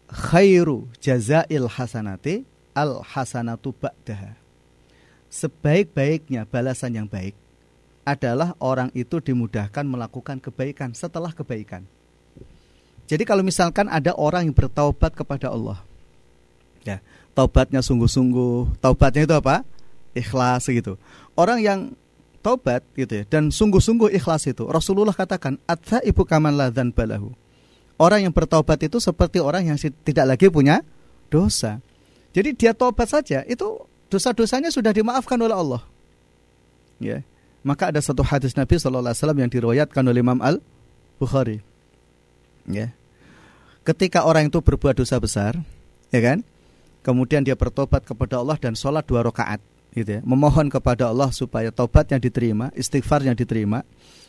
[0.08, 2.42] Khairu jazail hasanati
[2.72, 4.32] al hasanatu ba'daha.
[5.28, 7.36] Sebaik-baiknya balasan yang baik
[8.06, 11.82] adalah orang itu dimudahkan melakukan kebaikan setelah kebaikan.
[13.10, 15.82] Jadi kalau misalkan ada orang yang bertaubat kepada Allah,
[16.86, 17.02] ya
[17.34, 19.66] taubatnya sungguh-sungguh, taubatnya itu apa?
[20.14, 20.96] Ikhlas gitu.
[21.34, 21.92] Orang yang
[22.46, 27.34] taubat gitu ya dan sungguh-sungguh ikhlas itu Rasulullah katakan atha ibu kaman ladan balahu.
[27.98, 30.86] Orang yang bertaubat itu seperti orang yang tidak lagi punya
[31.26, 31.82] dosa.
[32.30, 33.82] Jadi dia taubat saja itu
[34.12, 35.82] dosa-dosanya sudah dimaafkan oleh Allah.
[37.02, 37.24] Ya.
[37.66, 40.62] Maka ada satu hadis Nabi Shallallahu Alaihi Wasallam yang diriwayatkan oleh Imam Al
[41.18, 41.58] Bukhari.
[42.70, 42.94] Ya.
[43.82, 45.58] Ketika orang itu berbuat dosa besar,
[46.14, 46.46] ya kan?
[47.02, 49.58] Kemudian dia bertobat kepada Allah dan sholat dua rakaat,
[49.98, 50.20] gitu ya.
[50.22, 53.82] Memohon kepada Allah supaya tobatnya diterima, istighfarnya diterima,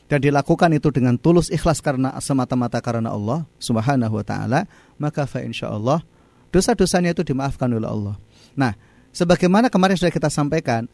[0.10, 4.66] dan dilakukan itu dengan tulus ikhlas karena semata-mata karena Allah Subhanahu wa taala,
[4.98, 6.02] maka fa insyaallah
[6.50, 8.16] dosa-dosanya itu dimaafkan oleh Allah.
[8.58, 8.74] Nah,
[9.14, 10.90] sebagaimana kemarin sudah kita sampaikan,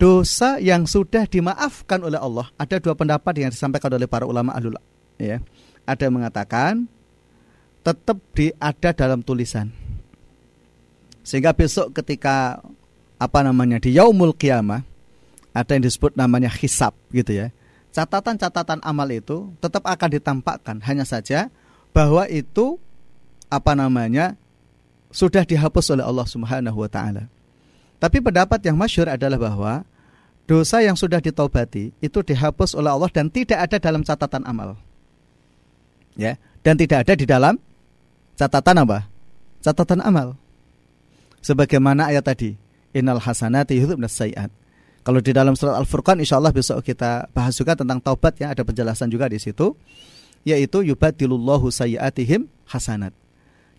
[0.00, 2.48] dosa yang sudah dimaafkan oleh Allah.
[2.56, 4.80] Ada dua pendapat yang disampaikan oleh para ulama ahlul
[5.20, 5.44] ya.
[5.84, 6.88] Ada yang mengatakan
[7.84, 9.68] tetap di ada dalam tulisan.
[11.20, 12.64] Sehingga besok ketika
[13.20, 14.80] apa namanya di yaumul kiamah
[15.52, 17.52] ada yang disebut namanya hisab gitu ya.
[17.92, 21.52] Catatan-catatan amal itu tetap akan ditampakkan hanya saja
[21.92, 22.80] bahwa itu
[23.52, 24.38] apa namanya
[25.10, 27.28] sudah dihapus oleh Allah Subhanahu wa taala.
[28.00, 29.84] Tapi pendapat yang masyur adalah bahwa
[30.44, 34.76] dosa yang sudah ditaubati itu dihapus oleh Allah dan tidak ada dalam catatan amal.
[36.18, 37.56] Ya, dan tidak ada di dalam
[38.36, 39.08] catatan apa?
[39.64, 40.36] Catatan amal.
[41.40, 42.56] Sebagaimana ayat tadi,
[42.92, 44.52] innal hasanati yudhibna sayiat.
[45.00, 48.60] Kalau di dalam surat Al-Furqan insya Allah besok kita bahas juga tentang taubat ya, ada
[48.60, 49.72] penjelasan juga di situ
[50.44, 53.12] yaitu yubadilullahu sayiatihim hasanat.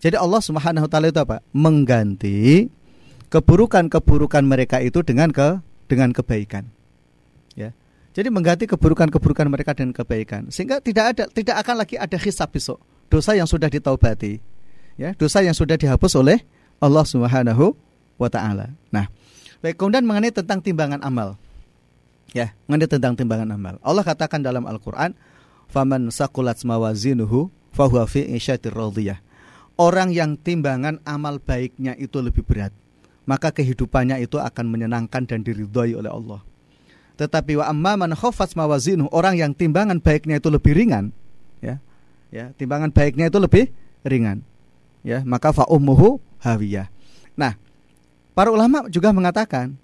[0.02, 1.38] Jadi Allah Subhanahu wa taala itu apa?
[1.54, 2.66] Mengganti
[3.30, 5.62] keburukan-keburukan mereka itu dengan ke
[5.92, 6.64] dengan kebaikan.
[7.52, 7.76] Ya.
[8.16, 12.80] Jadi mengganti keburukan-keburukan mereka dengan kebaikan sehingga tidak ada tidak akan lagi ada hisab besok.
[13.12, 14.40] Dosa yang sudah ditaubati.
[14.96, 16.40] Ya, dosa yang sudah dihapus oleh
[16.80, 17.76] Allah Subhanahu
[18.16, 18.72] wa taala.
[18.88, 19.08] Nah,
[19.60, 21.36] baik kemudian mengenai tentang timbangan amal.
[22.32, 23.76] Ya, mengenai tentang timbangan amal.
[23.84, 25.12] Allah katakan dalam Al-Qur'an,
[25.68, 29.20] "Faman saqulat mawazinuhu fahuwa fi radiyah."
[29.80, 32.72] Orang yang timbangan amal baiknya itu lebih berat
[33.24, 36.40] maka kehidupannya itu akan menyenangkan dan diridhoi oleh Allah.
[37.16, 41.14] Tetapi wa amma man khaffat mawazinu, orang yang timbangan baiknya itu lebih ringan,
[41.62, 41.78] ya.
[42.32, 43.68] Ya, timbangan baiknya itu lebih
[44.02, 44.40] ringan.
[45.04, 46.88] Ya, maka fa ummuhu hawiyah.
[47.36, 47.60] Nah,
[48.32, 49.76] para ulama juga mengatakan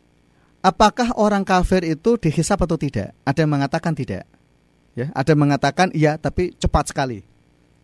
[0.65, 3.15] apakah orang kafir itu dihisap atau tidak?
[3.23, 4.25] Ada yang mengatakan tidak.
[4.99, 7.23] Ya, ada yang mengatakan iya tapi cepat sekali.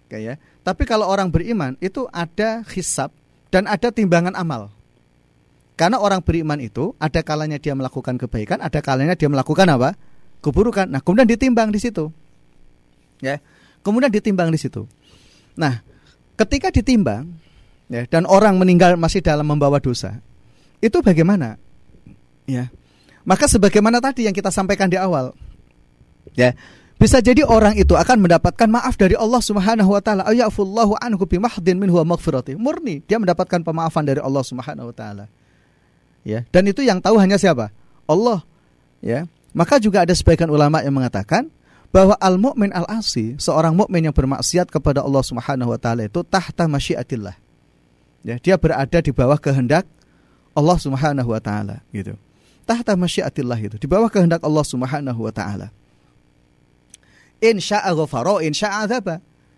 [0.08, 0.34] Oke ya.
[0.66, 3.14] Tapi kalau orang beriman itu ada hisap
[3.54, 4.73] dan ada timbangan amal.
[5.74, 9.98] Karena orang beriman itu ada kalanya dia melakukan kebaikan, ada kalanya dia melakukan apa?
[10.44, 10.84] keburukan.
[10.84, 12.12] Nah, kemudian ditimbang di situ.
[13.24, 13.40] Ya.
[13.80, 14.84] Kemudian ditimbang di situ.
[15.56, 15.80] Nah,
[16.36, 17.32] ketika ditimbang
[17.88, 20.20] ya dan orang meninggal masih dalam membawa dosa,
[20.84, 21.56] itu bagaimana?
[22.44, 22.68] Ya.
[23.24, 25.32] Maka sebagaimana tadi yang kita sampaikan di awal.
[26.36, 26.52] Ya.
[26.94, 30.22] Bisa jadi orang itu akan mendapatkan maaf dari Allah Subhanahu wa taala.
[30.28, 32.06] Ayafullahu anhu bimahdin minhu wa.
[32.56, 35.26] Murni dia mendapatkan pemaafan dari Allah Subhanahu wa taala
[36.24, 36.42] ya.
[36.50, 37.70] Dan itu yang tahu hanya siapa?
[38.08, 38.42] Allah.
[39.04, 39.28] Ya.
[39.54, 41.46] Maka juga ada sebagian ulama yang mengatakan
[41.94, 46.26] bahwa al mukmin al asi seorang mukmin yang bermaksiat kepada Allah Subhanahu wa taala itu
[46.26, 47.38] tahta masyiatillah.
[48.26, 49.86] Ya dia berada di bawah kehendak
[50.58, 52.18] Allah Subhanahu wa taala gitu.
[52.66, 55.70] Tahta masyiatillah itu di bawah kehendak Allah Subhanahu wa taala.
[57.38, 58.90] In syaa ghafara in syaa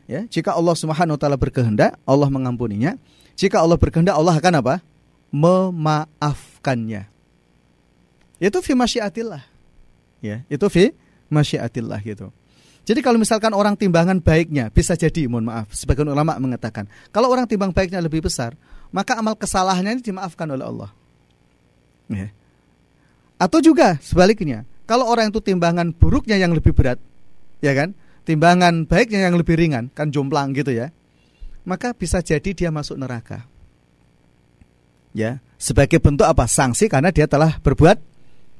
[0.05, 3.01] ya jika Allah Subhanahu wa taala berkehendak Allah mengampuninya.
[3.33, 4.75] Jika Allah berkehendak Allah akan apa
[6.67, 7.03] memaafkannya.
[8.43, 9.43] Itu fi masyiatillah.
[10.21, 10.91] Ya, itu fi
[11.31, 12.35] masyiatillah gitu.
[12.87, 17.47] Jadi kalau misalkan orang timbangan baiknya bisa jadi, mohon maaf, sebagian ulama mengatakan, kalau orang
[17.51, 18.55] timbang baiknya lebih besar,
[18.95, 20.91] maka amal kesalahannya ini dimaafkan oleh Allah.
[22.07, 22.31] Ya.
[23.43, 27.03] Atau juga sebaliknya, kalau orang itu timbangan buruknya yang lebih berat,
[27.59, 27.91] ya kan?
[28.23, 30.95] Timbangan baiknya yang lebih ringan, kan jomplang gitu ya.
[31.67, 33.43] Maka bisa jadi dia masuk neraka
[35.17, 37.99] ya sebagai bentuk apa sanksi karena dia telah berbuat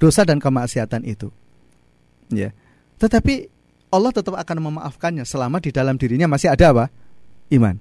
[0.01, 1.33] dosa dan kemaksiatan itu
[2.33, 2.53] ya
[3.01, 3.53] tetapi
[3.93, 6.85] Allah tetap akan memaafkannya selama di dalam dirinya masih ada apa
[7.53, 7.77] iman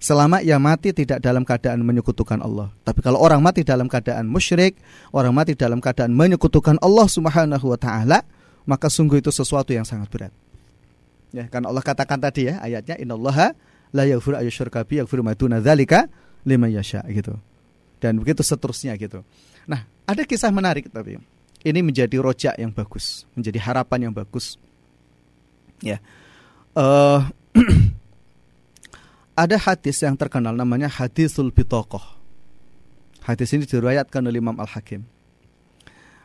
[0.00, 2.72] selama ia mati tidak dalam keadaan menyekutukan Allah.
[2.82, 4.80] Tapi kalau orang mati dalam keadaan musyrik,
[5.12, 8.24] orang mati dalam keadaan menyekutukan Allah Subhanahu wa taala,
[8.64, 10.32] maka sungguh itu sesuatu yang sangat berat.
[11.30, 13.54] Ya, kan Allah katakan tadi ya ayatnya innallaha
[13.94, 16.10] la yaghfiru ayyusyraka bi yaghfiru ma dzalika
[16.42, 17.38] liman yasha gitu.
[18.00, 19.20] Dan begitu seterusnya gitu.
[19.68, 21.20] Nah, ada kisah menarik tapi
[21.60, 24.56] ini menjadi rojak yang bagus, menjadi harapan yang bagus.
[25.84, 26.00] Ya.
[26.72, 27.28] Uh,
[29.42, 32.02] ada hadis yang terkenal namanya hadisul bitokoh.
[33.20, 35.04] Hadis ini diriwayatkan oleh Imam Al-Hakim.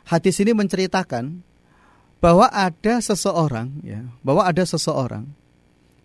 [0.08, 1.44] Hadis ini menceritakan
[2.22, 5.28] bahwa ada seseorang ya, bahwa ada seseorang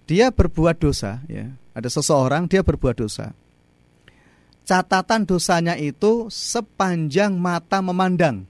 [0.04, 3.32] dia berbuat dosa ya, ada seseorang dia berbuat dosa.
[4.72, 8.48] Catatan dosanya itu sepanjang mata memandang.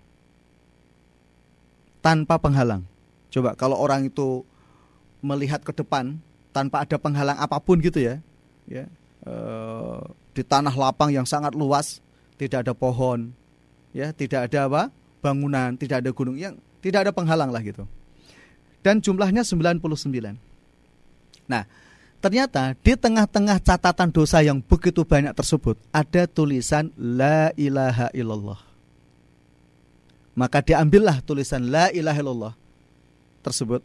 [1.98, 2.86] Tanpa penghalang.
[3.34, 4.46] Coba kalau orang itu
[5.26, 6.22] melihat ke depan
[6.54, 8.22] tanpa ada penghalang apa pun gitu ya,
[8.70, 8.86] ya
[9.26, 9.34] e,
[10.38, 12.06] di tanah lapang yang sangat luas
[12.38, 13.34] tidak ada pohon
[13.90, 14.84] ya tidak ada apa
[15.26, 16.54] bangunan tidak ada gunung yang
[16.86, 17.90] tidak ada penghalang lah gitu.
[18.86, 19.82] Dan jumlahnya 99
[21.50, 21.66] nah
[22.22, 28.62] ternyata di tengah-tengah catatan dosa yang begitu banyak tersebut ada tulisan la ilaha illallah
[30.38, 32.54] maka diambillah tulisan la ilaha illallah
[33.44, 33.82] tersebut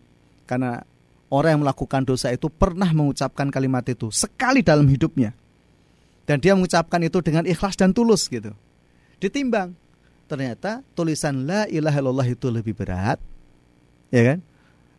[0.47, 0.85] karena
[1.31, 5.35] orang yang melakukan dosa itu pernah mengucapkan kalimat itu sekali dalam hidupnya.
[6.27, 8.51] Dan dia mengucapkan itu dengan ikhlas dan tulus gitu.
[9.23, 9.79] Ditimbang.
[10.27, 13.23] Ternyata tulisan la ilaha illallah itu lebih berat.
[14.11, 14.39] Ya kan?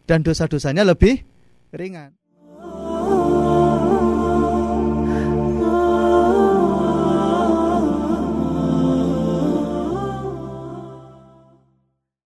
[0.08, 1.20] Dan dosa-dosanya lebih
[1.76, 2.16] ringan.